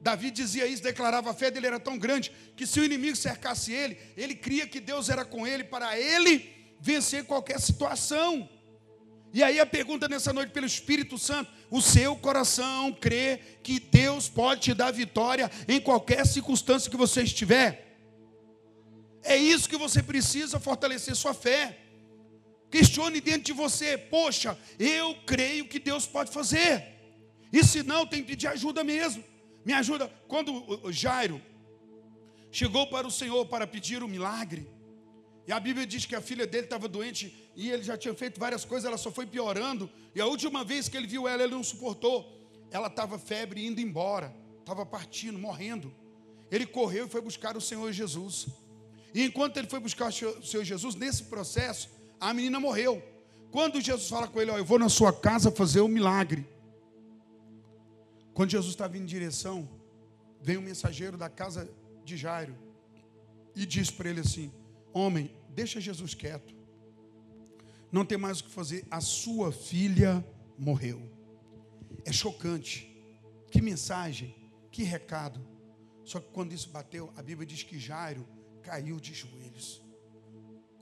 Davi 0.00 0.30
dizia 0.30 0.66
isso, 0.66 0.82
declarava 0.82 1.30
a 1.30 1.34
fé 1.34 1.50
dele 1.50 1.66
era 1.66 1.78
tão 1.78 1.96
grande 1.96 2.32
que 2.56 2.66
se 2.66 2.80
o 2.80 2.84
inimigo 2.84 3.14
cercasse 3.14 3.72
ele, 3.72 3.96
ele 4.16 4.34
cria 4.34 4.66
que 4.66 4.80
Deus 4.80 5.08
era 5.08 5.24
com 5.24 5.46
ele 5.46 5.62
para 5.62 5.96
ele 5.96 6.50
vencer 6.80 7.24
qualquer 7.24 7.60
situação. 7.60 8.48
E 9.32 9.42
aí 9.42 9.60
a 9.60 9.66
pergunta 9.66 10.08
nessa 10.08 10.32
noite 10.32 10.52
pelo 10.52 10.66
Espírito 10.66 11.18
Santo: 11.18 11.52
o 11.70 11.82
seu 11.82 12.16
coração 12.16 12.92
crê 12.92 13.40
que 13.62 13.78
Deus 13.78 14.26
pode 14.26 14.62
te 14.62 14.74
dar 14.74 14.90
vitória 14.90 15.50
em 15.68 15.78
qualquer 15.78 16.26
circunstância 16.26 16.90
que 16.90 16.96
você 16.96 17.22
estiver? 17.22 17.98
É 19.22 19.36
isso 19.36 19.68
que 19.68 19.76
você 19.76 20.02
precisa 20.02 20.58
fortalecer 20.58 21.14
sua 21.14 21.34
fé. 21.34 21.78
Questione 22.72 23.20
dentro 23.20 23.42
de 23.42 23.52
você: 23.52 23.98
poxa, 23.98 24.58
eu 24.78 25.14
creio 25.26 25.68
que 25.68 25.78
Deus 25.78 26.06
pode 26.06 26.32
fazer. 26.32 26.82
E 27.52 27.62
se 27.62 27.82
não, 27.82 28.06
tem 28.06 28.22
que 28.22 28.28
pedir 28.28 28.46
ajuda 28.46 28.82
mesmo. 28.82 29.22
Me 29.62 29.74
ajuda. 29.74 30.10
Quando 30.26 30.50
o 30.82 30.90
Jairo 30.90 31.40
chegou 32.50 32.86
para 32.86 33.06
o 33.06 33.10
Senhor 33.10 33.44
para 33.44 33.66
pedir 33.66 34.02
um 34.02 34.08
milagre, 34.08 34.66
e 35.46 35.52
a 35.52 35.60
Bíblia 35.60 35.86
diz 35.86 36.06
que 36.06 36.14
a 36.14 36.22
filha 36.22 36.46
dele 36.46 36.64
estava 36.64 36.88
doente 36.88 37.36
e 37.54 37.70
ele 37.70 37.82
já 37.82 37.98
tinha 37.98 38.14
feito 38.14 38.40
várias 38.40 38.64
coisas, 38.64 38.86
ela 38.86 38.96
só 38.96 39.10
foi 39.10 39.26
piorando. 39.26 39.90
E 40.14 40.20
a 40.20 40.26
última 40.26 40.64
vez 40.64 40.88
que 40.88 40.96
ele 40.96 41.06
viu 41.06 41.28
ela, 41.28 41.42
ele 41.42 41.52
não 41.52 41.62
suportou. 41.62 42.16
Ela 42.70 42.86
estava 42.86 43.18
febre 43.18 43.66
indo 43.66 43.82
embora, 43.82 44.34
estava 44.60 44.86
partindo, 44.86 45.38
morrendo. 45.38 45.94
Ele 46.50 46.64
correu 46.64 47.06
e 47.06 47.10
foi 47.10 47.20
buscar 47.20 47.54
o 47.54 47.60
Senhor 47.60 47.92
Jesus. 47.92 48.46
E 49.14 49.24
enquanto 49.24 49.58
ele 49.58 49.68
foi 49.68 49.78
buscar 49.78 50.08
o 50.08 50.12
Senhor 50.42 50.64
Jesus, 50.64 50.94
nesse 50.94 51.24
processo, 51.24 51.90
a 52.22 52.32
menina 52.32 52.60
morreu. 52.60 53.02
Quando 53.50 53.80
Jesus 53.80 54.08
fala 54.08 54.28
com 54.28 54.40
ele, 54.40 54.50
ó, 54.52 54.56
eu 54.56 54.64
vou 54.64 54.78
na 54.78 54.88
sua 54.88 55.12
casa 55.12 55.50
fazer 55.50 55.80
um 55.80 55.88
milagre. 55.88 56.46
Quando 58.32 58.50
Jesus 58.50 58.72
estava 58.72 58.96
em 58.96 59.04
direção, 59.04 59.68
vem 60.40 60.56
um 60.56 60.62
mensageiro 60.62 61.18
da 61.18 61.28
casa 61.28 61.68
de 62.04 62.16
Jairo 62.16 62.56
e 63.56 63.66
diz 63.66 63.90
para 63.90 64.08
ele 64.08 64.20
assim: 64.20 64.52
Homem, 64.92 65.34
deixa 65.50 65.80
Jesus 65.80 66.14
quieto. 66.14 66.54
Não 67.90 68.04
tem 68.04 68.16
mais 68.16 68.38
o 68.38 68.44
que 68.44 68.50
fazer. 68.50 68.86
A 68.88 69.00
sua 69.00 69.50
filha 69.50 70.24
morreu. 70.56 71.02
É 72.04 72.12
chocante. 72.12 72.88
Que 73.50 73.60
mensagem, 73.60 74.34
que 74.70 74.84
recado. 74.84 75.44
Só 76.04 76.20
que 76.20 76.30
quando 76.32 76.52
isso 76.52 76.70
bateu, 76.70 77.12
a 77.16 77.22
Bíblia 77.22 77.46
diz 77.46 77.64
que 77.64 77.78
Jairo 77.78 78.26
caiu 78.62 78.98
de 78.98 79.12
joelhos. 79.12 79.81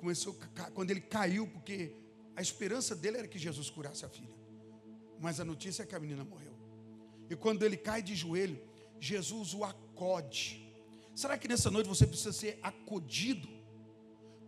Começou 0.01 0.37
quando 0.75 0.91
ele 0.91 1.01
caiu, 1.01 1.47
porque 1.47 1.95
a 2.35 2.41
esperança 2.41 2.97
dele 2.97 3.19
era 3.19 3.29
que 3.29 3.39
Jesus 3.39 3.69
curasse 3.69 4.05
a 4.05 4.09
filha. 4.09 4.35
Mas 5.21 5.39
a 5.39 5.45
notícia 5.45 5.83
é 5.83 5.87
que 5.87 5.95
a 5.95 6.01
menina 6.01 6.25
morreu. 6.25 6.55
E 7.29 7.37
quando 7.37 7.65
ele 7.65 7.77
cai 7.77 8.03
de 8.03 8.15
joelho, 8.15 8.59
Jesus 8.99 9.53
o 9.53 9.63
acode. 9.63 10.67
Será 11.15 11.37
que 11.37 11.47
nessa 11.47 11.71
noite 11.71 11.87
você 11.87 12.07
precisa 12.07 12.33
ser 12.33 12.59
acodido? 12.63 13.47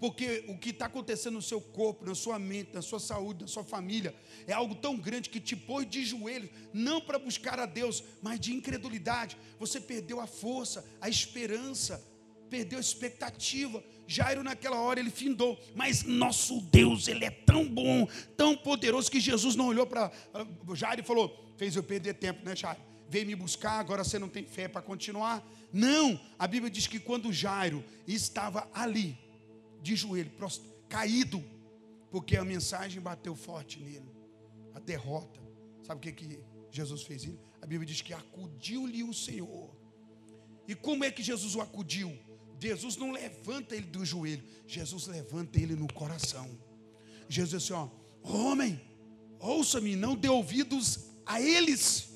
Porque 0.01 0.45
o 0.49 0.59
que 0.59 0.71
está 0.71 0.87
acontecendo 0.87 1.35
no 1.35 1.43
seu 1.43 1.61
corpo, 1.61 2.05
na 2.05 2.15
sua 2.15 2.39
mente, 2.39 2.75
na 2.75 2.83
sua 2.83 2.99
saúde, 2.99 3.43
na 3.43 3.47
sua 3.47 3.63
família, 3.63 4.13
é 4.47 4.53
algo 4.53 4.75
tão 4.75 4.97
grande 4.97 5.29
que 5.29 5.39
te 5.39 5.55
pôs 5.55 5.89
de 5.89 6.05
joelhos, 6.05 6.51
não 6.73 7.01
para 7.01 7.19
buscar 7.19 7.61
a 7.61 7.67
Deus, 7.67 8.03
mas 8.23 8.41
de 8.41 8.53
incredulidade. 8.55 9.37
Você 9.61 9.81
perdeu 9.81 10.19
a 10.19 10.27
força, 10.27 10.85
a 11.01 11.09
esperança, 11.09 12.03
perdeu 12.51 12.79
a 12.79 12.81
expectativa. 12.81 13.85
Jairo, 14.07 14.43
naquela 14.43 14.81
hora, 14.81 15.01
ele 15.01 15.11
findou. 15.11 15.59
Mas 15.75 16.03
nosso 16.03 16.61
Deus, 16.61 17.09
ele 17.09 17.25
é 17.25 17.31
tão 17.31 17.69
bom, 17.69 18.09
tão 18.37 18.57
poderoso, 18.57 19.11
que 19.11 19.21
Jesus 19.21 19.57
não 19.57 19.67
olhou 19.67 19.87
para 19.87 20.11
Jairo 20.75 21.01
e 21.01 21.05
falou: 21.05 21.53
fez 21.57 21.77
eu 21.77 21.83
perder 21.83 22.15
tempo, 22.15 22.45
né, 22.45 22.55
Jairo? 22.55 22.81
Veio 23.09 23.27
me 23.27 23.35
buscar, 23.35 23.79
agora 23.79 24.05
você 24.05 24.19
não 24.19 24.29
tem 24.29 24.45
fé 24.45 24.69
para 24.69 24.81
continuar. 24.81 25.47
Não, 25.73 26.19
a 26.39 26.47
Bíblia 26.47 26.71
diz 26.71 26.87
que 26.87 26.99
quando 26.99 27.33
Jairo 27.33 27.85
estava 28.07 28.69
ali, 28.73 29.19
de 29.83 29.97
joelho, 29.97 30.31
caído, 30.89 31.43
porque 32.11 32.37
a 32.37 32.45
mensagem 32.45 33.01
bateu 33.01 33.35
forte 33.35 33.81
nele, 33.81 34.11
a 34.75 34.79
derrota. 34.79 35.41
Sabe 35.83 35.99
o 35.99 36.01
que, 36.01 36.13
que 36.13 36.41
Jesus 36.71 37.03
fez? 37.03 37.29
A 37.61 37.67
Bíblia 37.67 37.87
diz 37.87 38.01
que 38.01 38.15
acudiu-lhe 38.15 39.03
o 39.03 39.13
Senhor. 39.13 39.71
E 40.69 40.75
como 40.75 41.05
é 41.05 41.11
que 41.11 41.23
Jesus 41.23 41.55
o 41.55 41.61
acudiu? 41.61 42.17
Jesus 42.63 42.97
não 42.97 43.11
levanta 43.11 43.75
ele 43.75 43.87
do 43.87 44.05
joelho, 44.05 44.45
Jesus 44.69 45.09
levanta 45.09 45.59
ele 45.59 45.75
no 45.75 45.93
coração. 45.93 46.49
Jesus 47.29 47.61
disse 47.61 47.73
assim: 47.73 47.91
ó, 48.23 48.33
homem, 48.33 48.81
ouça-me, 49.41 49.97
não 49.97 50.15
dê 50.15 50.29
ouvidos 50.29 51.11
a 51.27 51.41
eles. 51.41 52.09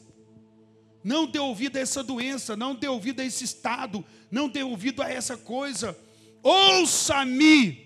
Não 1.03 1.27
dê 1.27 1.41
ouvido 1.41 1.77
a 1.77 1.81
essa 1.81 2.01
doença, 2.01 2.57
não 2.57 2.77
dê 2.77 2.87
ouvido 2.87 3.21
a 3.21 3.25
esse 3.25 3.43
estado, 3.43 4.05
não 4.31 4.49
dê 4.49 4.63
ouvido 4.63 5.03
a 5.03 5.11
essa 5.11 5.37
coisa. 5.37 5.99
Ouça-me, 6.45 7.85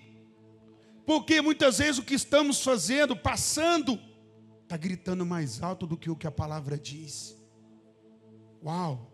porque 1.03 1.41
muitas 1.41 1.79
vezes 1.79 1.97
o 1.97 2.03
que 2.03 2.13
estamos 2.13 2.63
fazendo, 2.63 3.15
passando, 3.15 3.99
está 4.61 4.77
gritando 4.77 5.25
mais 5.25 5.63
alto 5.63 5.87
do 5.87 5.97
que 5.97 6.11
o 6.11 6.15
que 6.15 6.27
a 6.27 6.31
palavra 6.31 6.77
diz. 6.77 7.35
Uau! 8.63 9.11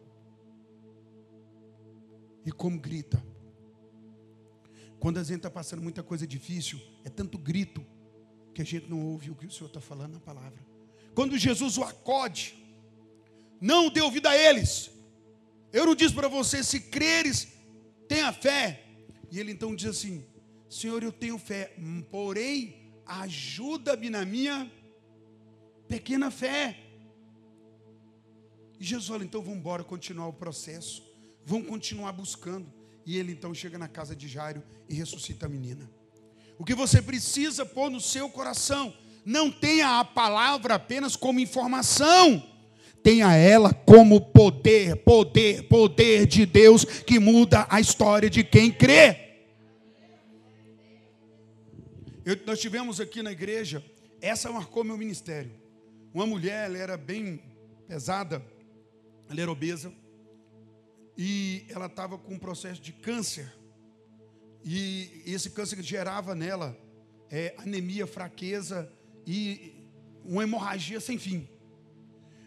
E 2.46 2.52
como 2.52 2.78
grita? 2.78 3.22
Quando 5.00 5.20
a 5.20 5.24
gente 5.24 5.38
está 5.38 5.50
passando 5.50 5.82
muita 5.82 6.02
coisa 6.04 6.26
difícil, 6.26 6.80
é 7.04 7.10
tanto 7.10 7.38
grito 7.38 7.86
que 8.54 8.62
a 8.62 8.66
gente 8.66 8.90
não 8.90 9.06
ouve 9.06 9.30
o 9.30 9.36
que 9.36 9.46
o 9.46 9.52
Senhor 9.52 9.68
está 9.68 9.80
falando 9.80 10.14
na 10.14 10.20
palavra. 10.20 10.66
Quando 11.14 11.38
Jesus 11.38 11.78
o 11.78 11.84
acode, 11.84 12.56
não 13.62 13.90
dê 13.90 14.02
ouvido 14.02 14.28
a 14.28 14.38
eles. 14.38 14.92
Eu 15.72 15.86
não 15.86 15.96
disse 15.96 16.14
para 16.14 16.28
você, 16.28 16.64
se 16.64 16.80
creres, 16.80 17.48
tenha 18.08 18.32
fé. 18.34 18.84
E 19.32 19.40
ele 19.40 19.52
então 19.52 19.76
diz 19.76 19.88
assim: 19.88 20.26
Senhor, 20.70 21.04
eu 21.04 21.12
tenho 21.12 21.38
fé, 21.38 21.76
porém, 22.10 22.94
ajuda-me 23.06 24.10
na 24.10 24.26
minha 24.26 24.72
pequena 25.88 26.32
fé. 26.32 26.78
E 28.80 28.84
Jesus 28.84 29.08
fala: 29.08 29.24
então 29.24 29.42
vamos 29.42 29.60
embora 29.60 29.84
continuar 29.84 30.28
o 30.28 30.34
processo, 30.34 31.04
vamos 31.46 31.68
continuar 31.68 32.12
buscando. 32.12 32.77
E 33.08 33.18
ele 33.18 33.32
então 33.32 33.54
chega 33.54 33.78
na 33.78 33.88
casa 33.88 34.14
de 34.14 34.28
Jairo 34.28 34.62
e 34.90 34.94
ressuscita 34.94 35.46
a 35.46 35.50
menina. 35.50 35.90
O 36.60 36.66
que 36.66 36.76
você 36.76 37.02
precisa 37.02 37.66
pôr 37.66 37.90
no 37.90 38.02
seu 38.02 38.30
coração 38.30 38.94
não 39.24 39.50
tenha 39.50 40.02
a 40.02 40.04
palavra 40.04 40.76
apenas 40.76 41.16
como 41.16 41.40
informação, 41.40 42.44
tenha 43.02 43.34
ela 43.34 43.74
como 43.74 44.20
poder, 44.20 44.98
poder, 44.98 45.70
poder 45.70 46.28
de 46.28 46.46
Deus 46.46 46.84
que 46.84 47.18
muda 47.18 47.66
a 47.70 47.80
história 47.80 48.30
de 48.30 48.44
quem 48.44 48.74
crê. 48.74 49.38
Eu, 52.26 52.38
nós 52.46 52.60
tivemos 52.60 53.00
aqui 53.00 53.24
na 53.24 53.32
igreja 53.32 53.82
essa 54.20 54.52
marcou 54.52 54.84
meu 54.84 54.98
ministério. 54.98 55.52
Uma 56.14 56.26
mulher, 56.26 56.66
ela 56.66 56.78
era 56.78 56.98
bem 56.98 57.42
pesada, 57.88 58.46
ela 59.30 59.40
era 59.40 59.52
obesa, 59.52 59.94
e 61.18 61.66
ela 61.70 61.88
estava 61.88 62.18
com 62.18 62.36
um 62.36 62.40
processo 62.40 62.82
de 62.82 62.94
câncer. 62.94 63.52
E 64.64 65.24
esse 65.26 65.50
câncer 65.50 65.82
gerava 65.82 66.36
nela 66.36 66.78
é, 67.30 67.56
anemia, 67.58 68.06
fraqueza 68.06 68.92
e 69.26 69.74
uma 70.24 70.44
hemorragia 70.44 71.00
sem 71.00 71.18
fim. 71.18 71.48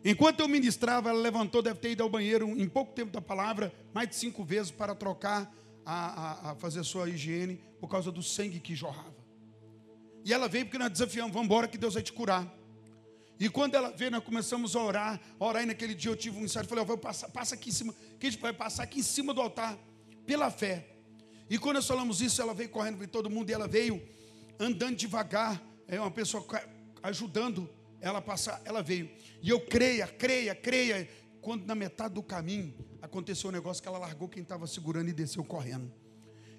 Enquanto 0.05 0.41
eu 0.41 0.49
ministrava, 0.49 1.11
ela 1.11 1.21
levantou, 1.21 1.61
deve 1.61 1.79
ter 1.79 1.91
ido 1.91 2.03
ao 2.03 2.09
banheiro 2.09 2.49
em 2.49 2.69
pouco 2.69 2.95
tempo 2.95 3.13
da 3.13 3.21
palavra, 3.21 3.73
mais 3.93 4.09
de 4.09 4.17
cinco 4.17 4.45
vezes 4.45 4.71
para 4.71 4.95
trocar, 4.95 5.53
a, 5.85 6.49
a, 6.49 6.51
a 6.51 6.55
fazer 6.55 6.85
sua 6.85 7.09
higiene, 7.09 7.61
por 7.81 7.89
causa 7.89 8.13
do 8.13 8.23
sangue 8.23 8.61
que 8.61 8.75
jorrava. 8.75 9.17
E 10.25 10.33
ela 10.33 10.49
veio 10.49 10.67
porque 10.67 10.79
nós 10.79 10.91
desafiamos, 10.91 11.33
vamos 11.33 11.47
embora 11.47 11.67
que 11.67 11.79
Deus 11.79 11.95
vai 11.95 12.03
te 12.03 12.13
curar. 12.13 12.47
E 13.41 13.49
quando 13.49 13.75
ela 13.75 13.91
veio, 13.91 14.11
nós 14.11 14.23
começamos 14.23 14.77
a 14.77 14.83
orar, 14.83 15.19
orar, 15.39 15.63
e 15.63 15.67
naquele 15.67 15.95
dia 15.95 16.11
eu 16.11 16.17
tive 16.17 16.39
um 16.39 16.45
insight, 16.45 16.69
falei, 16.69 16.85
oh, 16.87 16.99
passa, 16.99 17.27
passa 17.27 17.55
aqui 17.55 17.71
em 17.71 17.73
cima, 17.73 17.95
que 18.19 18.27
a 18.27 18.31
gente 18.31 18.39
vai 18.39 18.53
passar 18.53 18.83
aqui 18.83 19.01
em 19.01 19.03
cima 19.03 19.33
do 19.33 19.41
altar, 19.41 19.79
pela 20.27 20.51
fé. 20.51 20.87
E 21.49 21.59
quando 21.59 21.77
nós 21.77 21.87
falamos 21.87 22.21
isso, 22.21 22.43
ela 22.43 22.53
veio 22.53 22.69
correndo 22.69 22.99
para 22.99 23.07
todo 23.07 23.31
mundo, 23.31 23.49
e 23.49 23.55
ela 23.55 23.67
veio 23.67 24.07
andando 24.59 24.95
devagar, 24.95 25.59
é 25.89 25.99
uma 25.99 26.11
pessoa 26.11 26.47
ajudando 27.03 27.67
ela 27.99 28.19
a 28.19 28.23
passar, 28.23 28.61
ela 28.63 28.83
veio. 28.83 29.11
E 29.43 29.49
eu 29.49 29.61
creia, 29.61 30.07
creia, 30.07 30.55
creia. 30.55 31.09
Quando 31.41 31.65
na 31.65 31.75
metade 31.75 32.13
do 32.13 32.23
caminho 32.23 32.75
aconteceu 33.01 33.49
um 33.49 33.53
negócio 33.55 33.83
que 33.83 33.89
ela 33.89 33.97
largou 33.97 34.29
quem 34.29 34.43
estava 34.43 34.67
segurando 34.67 35.09
e 35.09 35.15
desceu 35.15 35.43
correndo. 35.43 35.91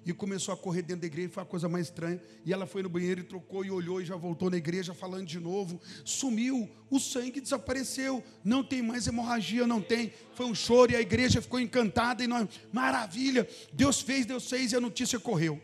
E 0.04 0.12
começou 0.12 0.52
a 0.52 0.56
correr 0.56 0.82
dentro 0.82 1.02
da 1.02 1.06
igreja, 1.06 1.28
foi 1.28 1.42
a 1.42 1.46
coisa 1.46 1.68
mais 1.68 1.86
estranha. 1.86 2.20
E 2.44 2.52
ela 2.52 2.66
foi 2.66 2.82
no 2.82 2.88
banheiro 2.88 3.20
e 3.20 3.24
trocou 3.24 3.64
e 3.64 3.70
olhou 3.70 4.00
e 4.00 4.04
já 4.04 4.16
voltou 4.16 4.50
na 4.50 4.56
igreja 4.56 4.92
falando 4.92 5.26
de 5.26 5.38
novo. 5.38 5.80
Sumiu, 6.04 6.68
o 6.90 6.98
sangue 6.98 7.40
desapareceu. 7.40 8.22
Não 8.42 8.64
tem 8.64 8.82
mais 8.82 9.06
hemorragia, 9.06 9.66
não 9.66 9.80
tem. 9.80 10.12
Foi 10.34 10.46
um 10.46 10.54
choro 10.54 10.92
e 10.92 10.96
a 10.96 11.00
igreja 11.00 11.40
ficou 11.40 11.60
encantada 11.60 12.24
e 12.24 12.26
nós, 12.26 12.48
maravilha, 12.72 13.48
Deus 13.72 14.00
fez, 14.00 14.26
Deus 14.26 14.48
fez 14.48 14.72
e 14.72 14.76
a 14.76 14.80
notícia 14.80 15.20
correu. 15.20 15.60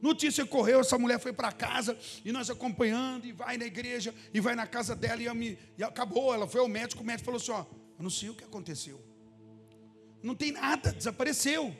Notícia 0.00 0.46
correu, 0.46 0.80
essa 0.80 0.96
mulher 0.98 1.18
foi 1.18 1.32
para 1.32 1.50
casa 1.50 1.96
e 2.24 2.30
nós 2.30 2.48
acompanhando, 2.48 3.26
e 3.26 3.32
vai 3.32 3.56
na 3.58 3.64
igreja, 3.64 4.14
e 4.32 4.40
vai 4.40 4.54
na 4.54 4.66
casa 4.66 4.94
dela, 4.94 5.20
e, 5.20 5.34
me, 5.34 5.58
e 5.76 5.82
acabou. 5.82 6.32
Ela 6.32 6.46
foi 6.46 6.60
ao 6.60 6.68
médico, 6.68 7.02
o 7.02 7.06
médico 7.06 7.24
falou 7.24 7.40
assim: 7.40 7.50
Ó, 7.52 7.64
eu 7.98 8.02
não 8.02 8.10
sei 8.10 8.28
o 8.28 8.34
que 8.34 8.44
aconteceu. 8.44 9.00
Não 10.22 10.34
tem 10.34 10.52
nada, 10.52 10.92
desapareceu. 10.92 11.74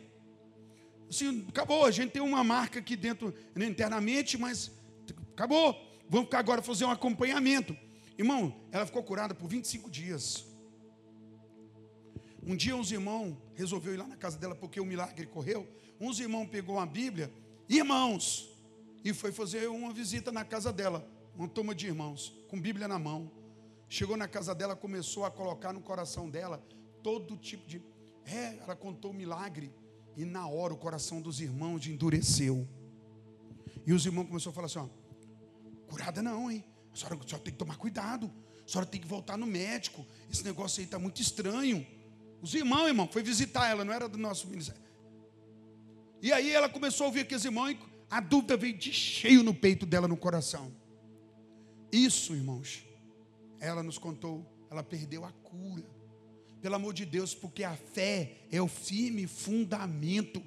Assim, 1.08 1.46
acabou, 1.48 1.84
a 1.84 1.90
gente 1.90 2.10
tem 2.12 2.22
uma 2.22 2.44
marca 2.44 2.78
aqui 2.78 2.96
dentro, 2.96 3.34
né, 3.54 3.66
internamente, 3.66 4.36
mas 4.36 4.70
acabou. 5.32 5.76
Vamos 6.08 6.26
ficar 6.26 6.38
agora 6.38 6.62
fazer 6.62 6.84
um 6.84 6.90
acompanhamento. 6.90 7.76
Irmão, 8.16 8.54
ela 8.72 8.84
ficou 8.86 9.02
curada 9.02 9.34
por 9.34 9.48
25 9.48 9.90
dias. 9.90 10.44
Um 12.42 12.56
dia 12.56 12.74
uns 12.74 12.90
irmãos 12.90 13.36
resolveu 13.54 13.94
ir 13.94 13.98
lá 13.98 14.06
na 14.06 14.16
casa 14.16 14.38
dela 14.38 14.54
porque 14.54 14.80
o 14.80 14.84
milagre 14.84 15.26
correu. 15.26 15.68
Uns 16.00 16.18
irmãos 16.18 16.46
pegou 16.46 16.76
uma 16.76 16.86
Bíblia 16.86 17.30
irmãos, 17.68 18.48
e 19.04 19.12
foi 19.12 19.30
fazer 19.30 19.68
uma 19.68 19.92
visita 19.92 20.32
na 20.32 20.44
casa 20.44 20.72
dela, 20.72 21.06
uma 21.36 21.48
turma 21.48 21.74
de 21.74 21.86
irmãos, 21.86 22.34
com 22.48 22.60
Bíblia 22.60 22.88
na 22.88 22.98
mão. 22.98 23.30
Chegou 23.88 24.16
na 24.16 24.26
casa 24.26 24.54
dela, 24.54 24.74
começou 24.74 25.24
a 25.24 25.30
colocar 25.30 25.72
no 25.72 25.80
coração 25.80 26.28
dela 26.28 26.62
todo 27.02 27.36
tipo 27.36 27.66
de. 27.66 27.82
É, 28.24 28.58
ela 28.58 28.74
contou 28.74 29.10
o 29.10 29.14
milagre, 29.14 29.72
e 30.18 30.24
na 30.24 30.48
hora 30.48 30.74
o 30.74 30.76
coração 30.76 31.22
dos 31.22 31.40
irmãos 31.40 31.86
endureceu. 31.86 32.66
E 33.86 33.92
os 33.92 34.04
irmãos 34.04 34.26
começaram 34.26 34.50
a 34.50 34.54
falar 34.54 34.66
assim: 34.66 34.80
ó, 34.80 34.88
curada 35.88 36.20
não, 36.20 36.50
hein? 36.50 36.64
A 36.92 36.96
senhora, 36.96 37.14
a 37.14 37.22
senhora 37.22 37.44
tem 37.44 37.52
que 37.52 37.58
tomar 37.58 37.76
cuidado. 37.76 38.28
A 38.66 38.68
senhora 38.68 38.90
tem 38.90 39.00
que 39.00 39.06
voltar 39.06 39.38
no 39.38 39.46
médico. 39.46 40.04
Esse 40.28 40.44
negócio 40.44 40.80
aí 40.80 40.86
está 40.86 40.98
muito 40.98 41.22
estranho. 41.22 41.86
Os 42.42 42.52
irmãos, 42.52 42.88
irmão, 42.88 43.08
foi 43.08 43.22
visitar 43.22 43.68
ela, 43.68 43.84
não 43.84 43.92
era 43.92 44.08
do 44.08 44.18
nosso 44.18 44.48
ministério. 44.48 44.82
E 46.20 46.32
aí 46.32 46.50
ela 46.50 46.68
começou 46.68 47.04
a 47.04 47.06
ouvir 47.06 47.20
aqueles 47.20 47.44
irmãos, 47.44 47.76
a 48.10 48.20
dúvida 48.20 48.56
veio 48.56 48.76
de 48.76 48.92
cheio 48.92 49.44
no 49.44 49.54
peito 49.54 49.86
dela, 49.86 50.08
no 50.08 50.16
coração. 50.16 50.74
Isso, 51.92 52.34
irmãos, 52.34 52.84
ela 53.60 53.84
nos 53.84 53.98
contou, 53.98 54.44
ela 54.68 54.82
perdeu 54.82 55.24
a 55.24 55.30
cura. 55.30 55.97
Pelo 56.60 56.74
amor 56.74 56.92
de 56.92 57.04
Deus, 57.04 57.34
porque 57.34 57.64
a 57.64 57.76
fé 57.76 58.38
é 58.50 58.60
o 58.60 58.68
firme 58.68 59.26
fundamento. 59.26 60.42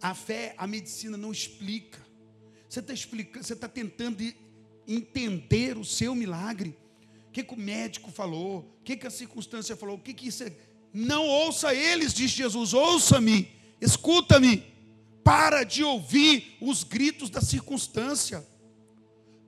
A 0.00 0.14
fé, 0.14 0.54
a 0.56 0.66
medicina 0.66 1.16
não 1.16 1.32
explica. 1.32 1.98
Você 2.68 2.80
está 2.80 2.92
explicando, 2.92 3.44
você 3.44 3.52
está 3.52 3.68
tentando 3.68 4.22
entender 4.86 5.76
o 5.76 5.84
seu 5.84 6.14
milagre. 6.14 6.76
O 7.28 7.32
que, 7.32 7.42
que 7.42 7.54
o 7.54 7.58
médico 7.58 8.10
falou? 8.10 8.60
O 8.80 8.84
que, 8.84 8.96
que 8.96 9.06
a 9.06 9.10
circunstância 9.10 9.76
falou? 9.76 9.96
O 9.96 10.00
que, 10.00 10.14
que 10.14 10.28
isso 10.28 10.44
é? 10.44 10.52
Não 10.92 11.26
ouça 11.26 11.74
eles, 11.74 12.14
diz 12.14 12.30
Jesus, 12.30 12.72
ouça-me 12.72 13.54
Escuta-me. 13.84 14.72
Para 15.22 15.64
de 15.64 15.82
ouvir 15.82 16.56
os 16.60 16.84
gritos 16.84 17.30
da 17.30 17.40
circunstância. 17.40 18.46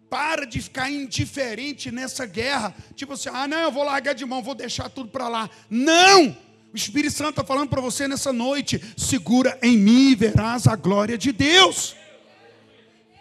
Para 0.09 0.47
de 0.47 0.61
ficar 0.61 0.91
indiferente 0.91 1.91
nessa 1.91 2.27
guerra. 2.27 2.75
Tipo 2.95 3.15
assim, 3.15 3.29
ah, 3.33 3.49
não, 3.49 3.59
eu 3.59 3.73
vou 3.73 3.83
largar 3.83 4.15
de 4.15 4.25
mão, 4.25 4.43
vou 4.43 4.55
deixar 4.55 4.89
tudo 4.89 5.11
para 5.11 5.29
lá. 5.29 5.51
Não! 5.69 6.37
O 6.73 6.77
Espírito 6.77 7.15
Santo 7.15 7.31
está 7.31 7.45
falando 7.45 7.71
para 7.71 7.81
você 7.81 8.07
nessa 8.07 8.33
noite: 8.33 8.81
segura 8.97 9.59
em 9.63 9.79
mim 9.79 10.11
e 10.11 10.15
verás 10.15 10.67
a 10.67 10.77
glória 10.77 11.17
de 11.17 11.33
Deus. 11.33 11.97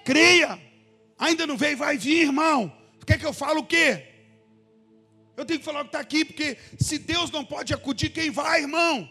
Creia. 0.04 0.60
Ainda 1.18 1.48
não 1.48 1.56
veio, 1.56 1.78
vai 1.78 1.98
vir, 1.98 2.24
irmão. 2.24 2.72
Quer 3.06 3.18
que 3.18 3.26
eu 3.26 3.34
falo 3.34 3.62
o 3.62 3.66
quê? 3.66 4.04
Eu 5.38 5.46
tenho 5.46 5.60
que 5.60 5.66
falar 5.66 5.82
o 5.82 5.84
que 5.84 5.90
está 5.90 6.00
aqui, 6.00 6.26
porque 6.26 6.58
se 6.80 6.98
Deus 6.98 7.32
não 7.32 7.46
pode 7.46 7.74
acudir, 7.74 8.10
quem 8.10 8.30
vai, 8.30 8.62
irmão? 8.62 9.10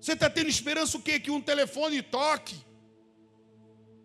Você 0.00 0.12
está 0.12 0.30
tendo 0.30 0.48
esperança 0.48 0.96
o 0.96 1.02
quê? 1.02 1.20
Que 1.20 1.30
um 1.30 1.40
telefone 1.40 2.02
toque 2.02 2.56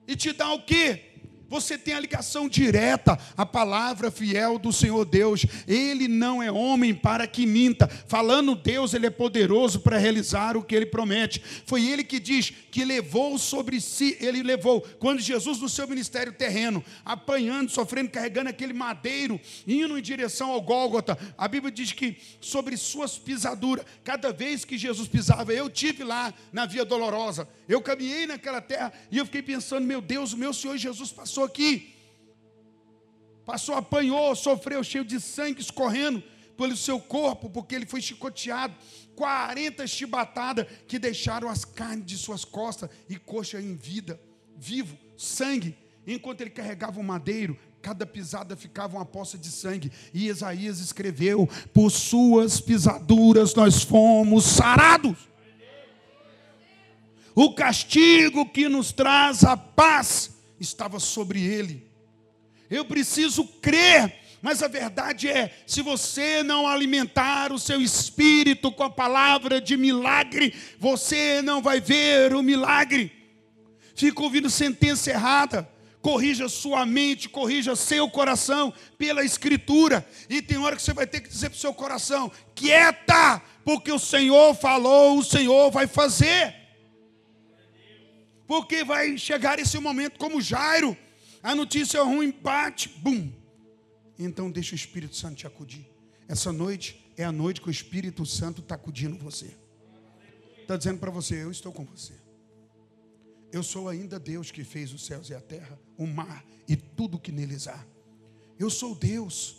e 0.08 0.15
te 0.15 0.34
dá 0.34 0.52
o 0.52 0.63
quê? 0.63 1.14
Você 1.48 1.78
tem 1.78 1.94
a 1.94 2.00
ligação 2.00 2.50
direta 2.50 3.18
à 3.38 3.46
palavra 3.46 4.10
fiel 4.10 4.58
do 4.58 4.74
Senhor 4.74 5.06
Deus. 5.06 5.46
Ele 5.68 6.08
não 6.08 6.42
é 6.42 6.52
homem 6.52 6.94
para 6.94 7.28
que 7.28 7.46
minta. 7.46 7.88
Falando 7.88 8.56
Deus, 8.56 8.94
ele 8.94 9.06
é 9.06 9.10
poderoso 9.10 9.80
para 9.80 9.98
realizar 9.98 10.58
o 10.58 10.64
que 10.64 10.76
ele 10.76 10.86
promete. 10.86 11.42
Foi 11.66 11.86
ele 11.86 12.04
que 12.04 12.20
diz 12.20 12.52
que 12.72 12.84
levou 12.84 13.38
sobre 13.38 13.80
si, 13.80 14.18
ele 14.20 14.44
levou, 14.44 14.82
quando 15.00 15.20
Jesus 15.20 15.60
no 15.60 15.70
seu 15.70 15.88
ministério 15.88 16.34
terreno, 16.34 16.84
apanhando, 17.06 17.70
sofrendo, 17.70 18.10
carregando 18.10 18.50
aquele 18.50 18.74
madeiro, 18.74 19.40
indo 19.68 19.98
em 19.98 20.02
direção 20.02 20.52
ao 20.52 20.62
Gólgota. 20.62 21.18
A 21.38 21.48
Bíblia 21.48 21.72
diz 21.72 21.92
que 21.92 22.18
sobre 22.42 22.76
suas 22.76 23.18
pisaduras, 23.18 23.86
cada 24.04 24.34
vez 24.34 24.66
que 24.66 24.78
Jesus 24.78 25.08
pisava, 25.08 25.54
eu 25.54 25.70
tive 25.70 26.04
lá 26.04 26.34
na 26.52 26.66
via 26.66 26.84
dolorosa. 26.84 27.48
Eu 27.68 27.82
caminhei 27.82 28.26
naquela 28.26 28.62
terra 28.62 28.92
e 29.12 29.18
eu 29.18 29.26
fiquei 29.26 29.42
pensando, 29.42 29.86
meu 29.86 30.02
Deus, 30.02 30.34
o 30.34 30.38
meu 30.38 30.54
Senhor 30.54 30.78
Jesus 30.78 31.12
passou 31.12 31.35
aqui. 31.43 31.93
Passou, 33.45 33.76
apanhou, 33.76 34.36
sofreu, 34.36 34.84
cheio 34.84 35.06
de 35.06 35.19
sangue 35.19 35.62
escorrendo 35.62 36.24
pelo 36.58 36.76
seu 36.76 37.00
corpo, 37.00 37.50
porque 37.50 37.76
ele 37.76 37.86
foi 37.86 38.02
chicoteado. 38.02 38.74
40 39.15 39.86
chibatadas 39.88 40.65
que 40.88 41.00
deixaram 41.00 41.48
as 41.48 41.63
carnes 41.63 42.06
de 42.06 42.17
suas 42.17 42.43
costas 42.43 42.89
e 43.10 43.17
coxa 43.17 43.62
em 43.62 43.76
vida, 43.76 44.19
vivo, 44.58 44.98
sangue. 45.17 45.78
Enquanto 46.08 46.41
ele 46.41 46.50
carregava 46.50 47.00
o 47.00 47.04
madeiro, 47.04 47.58
cada 47.82 48.06
pisada 48.06 48.56
ficava 48.56 48.98
uma 48.98 49.06
poça 49.06 49.38
de 49.38 49.50
sangue. 49.50 49.91
E 50.13 50.28
Isaías 50.28 50.80
escreveu: 50.80 51.48
Por 51.74 51.89
suas 51.91 52.60
pisaduras 52.60 53.54
nós 53.56 53.84
fomos 53.84 54.45
sarados. 54.45 55.17
O 57.34 57.54
castigo 57.54 58.50
que 58.50 58.69
nos 58.69 58.91
traz 58.91 59.43
a 59.43 59.58
paz 59.58 60.35
estava 60.60 61.00
sobre 61.00 61.41
ele. 61.44 61.89
Eu 62.70 62.86
preciso 62.86 63.46
crer, 63.62 64.13
mas 64.41 64.63
a 64.63 64.68
verdade 64.68 65.28
é: 65.28 65.56
se 65.65 65.82
você 65.82 66.44
não 66.44 66.68
alimentar 66.68 67.52
o 67.52 67.60
seu 67.60 67.82
espírito 67.82 68.72
com 68.72 68.84
a 68.84 68.89
palavra 68.89 69.62
de 69.62 69.78
milagre, 69.78 70.54
você 70.80 71.41
não 71.41 71.62
vai 71.62 71.80
ver 71.80 72.34
o 72.34 72.41
milagre. 72.41 73.12
Fica 73.96 74.22
ouvindo 74.22 74.50
sentença 74.50 75.10
errada. 75.10 75.70
Corrija 76.02 76.48
sua 76.48 76.86
mente, 76.86 77.28
corrija 77.28 77.76
seu 77.76 78.08
coração 78.08 78.72
pela 78.96 79.26
Escritura. 79.26 80.08
E 80.30 80.39
tem 80.39 80.60
hora 80.60 80.76
que 80.76 80.82
você 80.84 80.94
vai 80.94 81.08
ter 81.08 81.20
que 81.20 81.30
dizer 81.30 81.50
para 81.50 81.58
o 81.58 81.60
seu 81.60 81.74
coração: 81.74 82.32
quieta, 82.54 83.41
porque 83.63 83.91
o 83.91 83.98
Senhor 83.98 84.54
falou, 84.54 85.18
o 85.18 85.24
Senhor 85.24 85.72
vai 85.72 85.88
fazer. 85.88 86.64
Porque 88.48 88.84
vai 88.84 89.18
chegar 89.18 89.60
esse 89.60 89.80
momento 89.80 90.18
como 90.20 90.42
Jairo. 90.42 90.98
A 91.42 91.56
notícia 91.56 92.02
ruim 92.04 92.32
bate, 92.32 92.90
bum. 92.90 93.32
Então 94.18 94.50
deixa 94.50 94.74
o 94.74 94.76
Espírito 94.76 95.16
Santo 95.16 95.36
te 95.36 95.48
acudir. 95.48 95.86
Essa 96.28 96.52
noite 96.52 97.06
é 97.18 97.24
a 97.24 97.32
noite 97.32 97.62
que 97.62 97.68
o 97.68 97.72
Espírito 97.72 98.26
Santo 98.26 98.62
está 98.62 98.76
acudindo 98.76 99.18
você. 99.18 99.56
Está 100.62 100.76
dizendo 100.76 101.00
para 101.00 101.12
você, 101.12 101.44
eu 101.44 101.52
estou 101.52 101.72
com 101.72 101.86
você. 101.86 102.14
Eu 103.52 103.62
sou 103.62 103.88
ainda 103.88 104.20
Deus 104.20 104.52
que 104.52 104.64
fez 104.64 104.92
os 104.92 105.06
céus 105.06 105.30
e 105.30 105.34
a 105.34 105.40
terra, 105.40 105.80
o 105.98 106.08
mar 106.08 106.44
e 106.68 106.76
tudo 106.76 107.20
que 107.20 107.32
neles 107.32 107.68
há. 107.68 107.86
Eu 108.58 108.70
sou 108.70 108.96
Deus. 108.96 109.58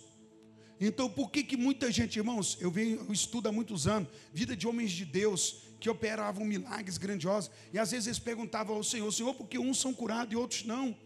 Então, 0.80 1.08
por 1.08 1.30
que, 1.30 1.42
que 1.42 1.56
muita 1.56 1.90
gente, 1.90 2.16
irmãos, 2.18 2.58
eu 2.60 2.70
venho, 2.70 2.96
eu 3.06 3.12
estudo 3.12 3.48
há 3.48 3.52
muitos 3.52 3.86
anos, 3.86 4.08
vida 4.32 4.56
de 4.56 4.66
homens 4.66 4.90
de 4.90 5.04
Deus 5.04 5.62
que 5.78 5.90
operavam 5.90 6.44
milagres 6.44 6.98
grandiosos, 6.98 7.50
e 7.72 7.78
às 7.78 7.90
vezes 7.90 8.06
eles 8.06 8.18
perguntavam 8.18 8.76
ao 8.76 8.82
Senhor, 8.82 9.10
Senhor, 9.12 9.34
por 9.34 9.46
que 9.46 9.58
uns 9.58 9.78
são 9.78 9.92
curados 9.92 10.32
e 10.32 10.36
outros 10.36 10.64
não? 10.64 10.96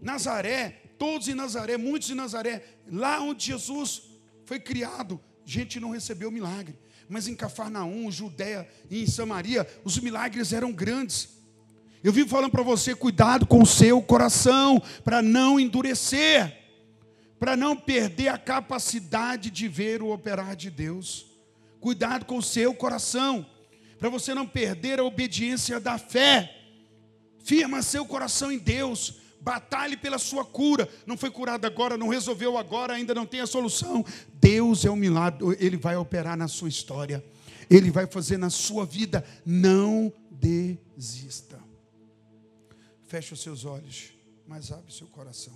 Nazaré, 0.00 0.82
todos 0.98 1.28
em 1.28 1.34
Nazaré, 1.34 1.76
muitos 1.76 2.10
em 2.10 2.14
Nazaré, 2.14 2.62
lá 2.90 3.20
onde 3.20 3.46
Jesus 3.46 4.02
foi 4.44 4.60
criado, 4.60 5.20
gente 5.44 5.80
não 5.80 5.90
recebeu 5.90 6.30
milagre. 6.30 6.76
Mas 7.08 7.28
em 7.28 7.34
Cafarnaum, 7.34 8.10
Judéia 8.10 8.68
e 8.90 9.02
em 9.02 9.06
Samaria, 9.06 9.66
os 9.84 9.98
milagres 9.98 10.52
eram 10.52 10.72
grandes. 10.72 11.28
Eu 12.02 12.12
vivo 12.12 12.28
falando 12.28 12.50
para 12.50 12.62
você, 12.62 12.94
cuidado 12.94 13.46
com 13.46 13.62
o 13.62 13.66
seu 13.66 14.00
coração, 14.02 14.82
para 15.04 15.20
não 15.22 15.60
endurecer 15.60 16.62
para 17.42 17.56
não 17.56 17.74
perder 17.74 18.28
a 18.28 18.38
capacidade 18.38 19.50
de 19.50 19.66
ver 19.66 20.00
o 20.00 20.12
operar 20.12 20.54
de 20.54 20.70
Deus. 20.70 21.26
Cuidado 21.80 22.24
com 22.24 22.36
o 22.36 22.42
seu 22.42 22.72
coração, 22.72 23.44
para 24.02 24.10
você 24.10 24.34
não 24.34 24.44
perder 24.44 24.98
a 24.98 25.04
obediência 25.04 25.78
da 25.78 25.96
fé. 25.96 26.52
Firma 27.38 27.82
seu 27.82 28.04
coração 28.04 28.50
em 28.50 28.58
Deus, 28.58 29.20
batalhe 29.40 29.96
pela 29.96 30.18
sua 30.18 30.44
cura. 30.44 30.88
Não 31.06 31.16
foi 31.16 31.30
curado 31.30 31.64
agora, 31.66 31.96
não 31.96 32.08
resolveu 32.08 32.58
agora, 32.58 32.94
ainda 32.94 33.14
não 33.14 33.24
tem 33.24 33.38
a 33.38 33.46
solução. 33.46 34.04
Deus 34.40 34.84
é 34.84 34.90
um 34.90 34.96
milagre, 34.96 35.56
Ele 35.60 35.76
vai 35.76 35.94
operar 35.94 36.36
na 36.36 36.48
sua 36.48 36.68
história, 36.68 37.24
Ele 37.70 37.92
vai 37.92 38.08
fazer 38.08 38.38
na 38.38 38.50
sua 38.50 38.84
vida. 38.84 39.24
Não 39.46 40.12
desista. 40.32 41.60
Feche 43.06 43.34
os 43.34 43.40
seus 43.40 43.64
olhos, 43.64 44.12
mas 44.48 44.72
abre 44.72 44.92
seu 44.92 45.06
coração. 45.06 45.54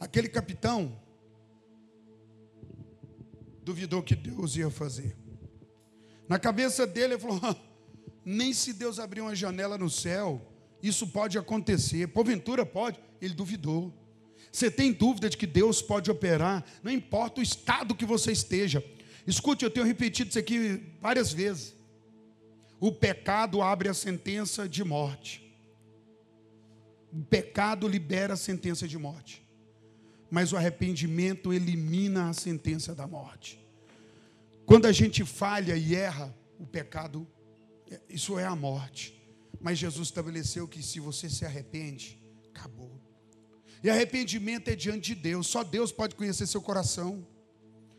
Aquele 0.00 0.30
capitão 0.30 0.98
duvidou 3.62 4.02
que 4.02 4.16
Deus 4.16 4.56
ia 4.56 4.70
fazer. 4.70 5.14
Na 6.28 6.38
cabeça 6.38 6.86
dele, 6.86 7.14
ele 7.14 7.20
falou: 7.20 7.40
nem 8.24 8.52
se 8.52 8.72
Deus 8.72 8.98
abrir 8.98 9.20
uma 9.20 9.34
janela 9.34 9.78
no 9.78 9.90
céu, 9.90 10.40
isso 10.82 11.06
pode 11.06 11.38
acontecer. 11.38 12.08
Porventura 12.08 12.64
pode. 12.64 12.98
Ele 13.20 13.34
duvidou. 13.34 13.94
Você 14.52 14.70
tem 14.70 14.92
dúvida 14.92 15.28
de 15.28 15.36
que 15.36 15.46
Deus 15.46 15.82
pode 15.82 16.10
operar, 16.10 16.64
não 16.82 16.90
importa 16.90 17.40
o 17.40 17.42
estado 17.42 17.94
que 17.94 18.04
você 18.04 18.32
esteja. 18.32 18.82
Escute, 19.26 19.64
eu 19.64 19.70
tenho 19.70 19.84
repetido 19.84 20.30
isso 20.30 20.38
aqui 20.38 20.82
várias 21.00 21.32
vezes. 21.32 21.74
O 22.78 22.92
pecado 22.92 23.60
abre 23.60 23.88
a 23.88 23.94
sentença 23.94 24.68
de 24.68 24.84
morte. 24.84 25.42
O 27.12 27.24
pecado 27.24 27.88
libera 27.88 28.34
a 28.34 28.36
sentença 28.36 28.86
de 28.86 28.96
morte 28.96 29.46
mas 30.30 30.52
o 30.52 30.56
arrependimento 30.56 31.52
elimina 31.52 32.28
a 32.28 32.32
sentença 32.32 32.94
da 32.94 33.06
morte. 33.06 33.64
Quando 34.66 34.86
a 34.86 34.92
gente 34.92 35.24
falha 35.24 35.76
e 35.76 35.94
erra, 35.94 36.36
o 36.58 36.66
pecado, 36.66 37.26
isso 38.08 38.36
é 38.38 38.44
a 38.44 38.56
morte. 38.56 39.16
Mas 39.60 39.78
Jesus 39.78 40.08
estabeleceu 40.08 40.66
que 40.66 40.82
se 40.82 40.98
você 40.98 41.30
se 41.30 41.44
arrepende, 41.44 42.20
acabou. 42.52 43.00
E 43.82 43.88
arrependimento 43.88 44.68
é 44.68 44.74
diante 44.74 45.14
de 45.14 45.20
Deus, 45.20 45.46
só 45.46 45.62
Deus 45.62 45.92
pode 45.92 46.16
conhecer 46.16 46.46
seu 46.46 46.60
coração. 46.60 47.26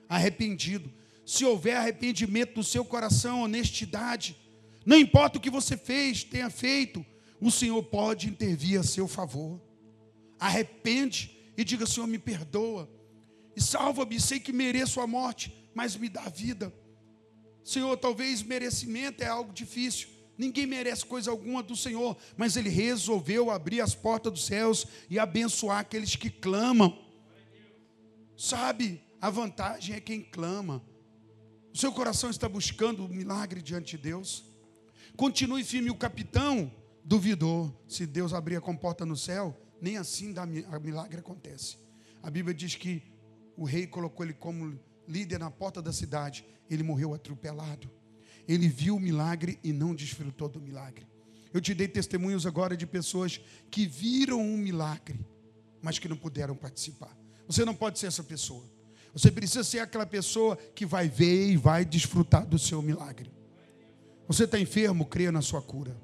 Arrependido. 0.09 0.91
Se 1.25 1.45
houver 1.45 1.77
arrependimento 1.77 2.57
no 2.57 2.63
seu 2.63 2.83
coração, 2.83 3.43
honestidade, 3.43 4.37
não 4.85 4.97
importa 4.97 5.37
o 5.37 5.41
que 5.41 5.49
você 5.49 5.77
fez, 5.77 6.23
tenha 6.23 6.49
feito, 6.49 7.05
o 7.39 7.51
Senhor 7.51 7.81
pode 7.83 8.27
intervir 8.27 8.79
a 8.79 8.83
seu 8.83 9.07
favor. 9.07 9.61
Arrepende 10.39 11.51
e 11.57 11.63
diga: 11.63 11.85
Senhor, 11.85 12.07
me 12.07 12.19
perdoa 12.19 12.89
e 13.55 13.61
salva-me. 13.61 14.19
Sei 14.19 14.39
que 14.39 14.53
mereço 14.53 14.99
a 15.01 15.07
morte, 15.07 15.53
mas 15.77 15.95
me 15.95 16.09
dá 16.09 16.27
vida. 16.27 16.73
Senhor, 17.63 17.95
talvez 17.97 18.41
merecimento 18.41 19.23
é 19.23 19.27
algo 19.27 19.53
difícil. 19.53 20.09
Ninguém 20.35 20.65
merece 20.65 21.05
coisa 21.05 21.29
alguma 21.29 21.61
do 21.61 21.75
Senhor, 21.75 22.17
mas 22.35 22.57
Ele 22.57 22.67
resolveu 22.67 23.51
abrir 23.51 23.79
as 23.79 23.93
portas 23.93 24.33
dos 24.33 24.45
céus 24.47 24.87
e 25.07 25.19
abençoar 25.19 25.77
aqueles 25.77 26.15
que 26.15 26.31
clamam. 26.31 26.97
Sabe, 28.35 29.03
a 29.21 29.29
vantagem 29.29 29.95
é 29.95 29.99
quem 29.99 30.23
clama. 30.23 30.83
O 31.71 31.77
seu 31.77 31.91
coração 31.91 32.31
está 32.31 32.49
buscando 32.49 33.05
o 33.05 33.07
milagre 33.07 33.61
diante 33.61 33.97
de 33.97 34.01
Deus. 34.01 34.45
Continue 35.15 35.63
firme. 35.63 35.91
O 35.91 35.95
capitão 35.95 36.71
duvidou 37.03 37.71
se 37.87 38.07
Deus 38.07 38.33
abrir 38.33 38.55
a 38.55 38.61
comporta 38.61 39.05
no 39.05 39.15
céu 39.15 39.55
nem 39.79 39.95
assim 39.95 40.33
a 40.71 40.79
milagre 40.79 41.19
acontece. 41.19 41.77
A 42.23 42.31
Bíblia 42.31 42.55
diz 42.55 42.73
que 42.73 43.03
o 43.55 43.63
rei 43.63 43.85
colocou 43.85 44.25
ele 44.25 44.33
como 44.33 44.79
líder 45.07 45.39
na 45.39 45.49
porta 45.49 45.81
da 45.81 45.93
cidade. 45.93 46.45
Ele 46.69 46.83
morreu 46.83 47.13
atropelado. 47.13 47.89
Ele 48.47 48.67
viu 48.67 48.95
o 48.95 48.99
milagre 48.99 49.59
e 49.63 49.73
não 49.73 49.93
desfrutou 49.93 50.47
do 50.47 50.61
milagre. 50.61 51.07
Eu 51.53 51.61
te 51.61 51.73
dei 51.73 51.87
testemunhos 51.87 52.45
agora 52.45 52.75
de 52.75 52.85
pessoas 52.85 53.39
que 53.71 53.85
viram 53.85 54.39
um 54.39 54.57
milagre, 54.57 55.19
mas 55.81 55.97
que 55.99 56.07
não 56.07 56.17
puderam 56.17 56.55
participar. 56.55 57.15
Você 57.47 57.63
não 57.65 57.73
pode 57.73 57.99
ser 57.99 58.07
essa 58.07 58.23
pessoa. 58.23 58.63
Você 59.13 59.31
precisa 59.31 59.63
ser 59.63 59.79
aquela 59.79 60.05
pessoa 60.05 60.55
que 60.55 60.85
vai 60.85 61.09
ver 61.09 61.49
e 61.49 61.57
vai 61.57 61.83
desfrutar 61.83 62.45
do 62.45 62.59
seu 62.59 62.81
milagre. 62.81 63.31
Você 64.27 64.43
está 64.43 64.59
enfermo, 64.59 65.05
creia 65.05 65.31
na 65.31 65.41
sua 65.41 65.61
cura. 65.61 65.95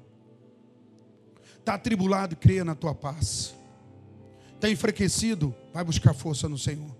Está 1.58 1.74
atribulado, 1.74 2.34
creia 2.36 2.64
na 2.64 2.74
tua 2.74 2.94
paz. 2.94 3.54
Está 4.54 4.68
enfraquecido? 4.68 5.54
Vai 5.72 5.84
buscar 5.84 6.14
força 6.14 6.48
no 6.48 6.58
Senhor. 6.58 6.94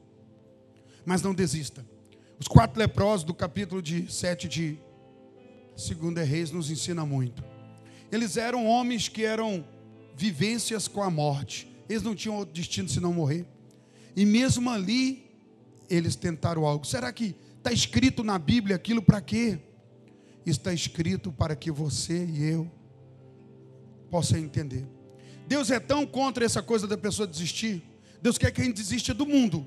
Mas 1.05 1.23
não 1.23 1.35
desista. 1.35 1.85
Os 2.38 2.49
quatro 2.49 2.79
leprosos 2.79 3.25
do 3.25 3.33
capítulo 3.33 3.81
de 3.81 4.11
7 4.12 4.49
de 4.49 4.79
2 5.77 6.29
Reis 6.29 6.51
nos 6.51 6.70
ensina 6.70 7.05
muito. 7.07 7.44
Eles 8.11 8.37
eram 8.37 8.66
homens 8.66 9.09
que 9.09 9.25
eram 9.25 9.64
vivências 10.16 10.88
com 10.88 11.03
a 11.03 11.11
morte. 11.11 11.68
Eles 11.88 12.03
não 12.03 12.14
tinham 12.14 12.37
outro 12.37 12.55
destino 12.55 12.88
senão 12.88 13.12
morrer. 13.12 13.47
E 14.16 14.25
mesmo 14.25 14.70
ali, 14.70 15.25
eles 15.88 16.16
tentaram 16.16 16.64
algo. 16.64 16.87
Será 16.87 17.12
que 17.12 17.35
está 17.59 17.73
escrito 17.73 18.23
na 18.23 18.38
Bíblia 18.38 18.77
aquilo 18.77 19.03
para 19.03 19.20
quê? 19.20 19.59
Está 20.47 20.73
escrito 20.73 21.33
para 21.33 21.57
que 21.57 21.70
você 21.70 22.25
e 22.25 22.44
eu 22.44 22.70
possam 24.11 24.38
entender. 24.38 24.87
Deus 25.47 25.70
é 25.70 25.81
tão 25.81 26.07
contra 26.07 26.44
essa 26.44 26.62
coisa 26.62 26.87
da 26.87 26.97
pessoa 26.97 27.27
desistir. 27.27 27.83
Deus 28.23 28.38
quer 28.38 28.51
que 28.53 28.61
a 28.61 28.64
gente 28.64 28.77
desista 28.77 29.12
do 29.12 29.27
mundo. 29.27 29.66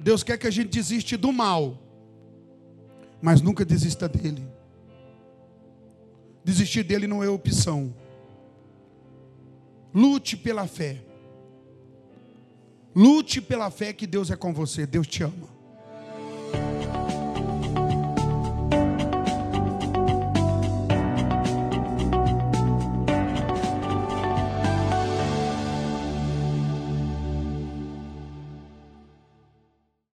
Deus 0.00 0.22
quer 0.22 0.38
que 0.38 0.46
a 0.46 0.50
gente 0.50 0.70
desista 0.70 1.16
do 1.16 1.32
mal. 1.32 1.78
Mas 3.20 3.40
nunca 3.40 3.64
desista 3.64 4.08
dele. 4.08 4.46
Desistir 6.42 6.82
dele 6.82 7.06
não 7.06 7.22
é 7.22 7.28
opção. 7.28 7.94
Lute 9.94 10.36
pela 10.36 10.66
fé. 10.66 11.02
Lute 12.94 13.40
pela 13.40 13.70
fé 13.70 13.92
que 13.92 14.06
Deus 14.06 14.30
é 14.30 14.36
com 14.36 14.52
você. 14.52 14.86
Deus 14.86 15.06
te 15.06 15.22
ama. 15.22 15.59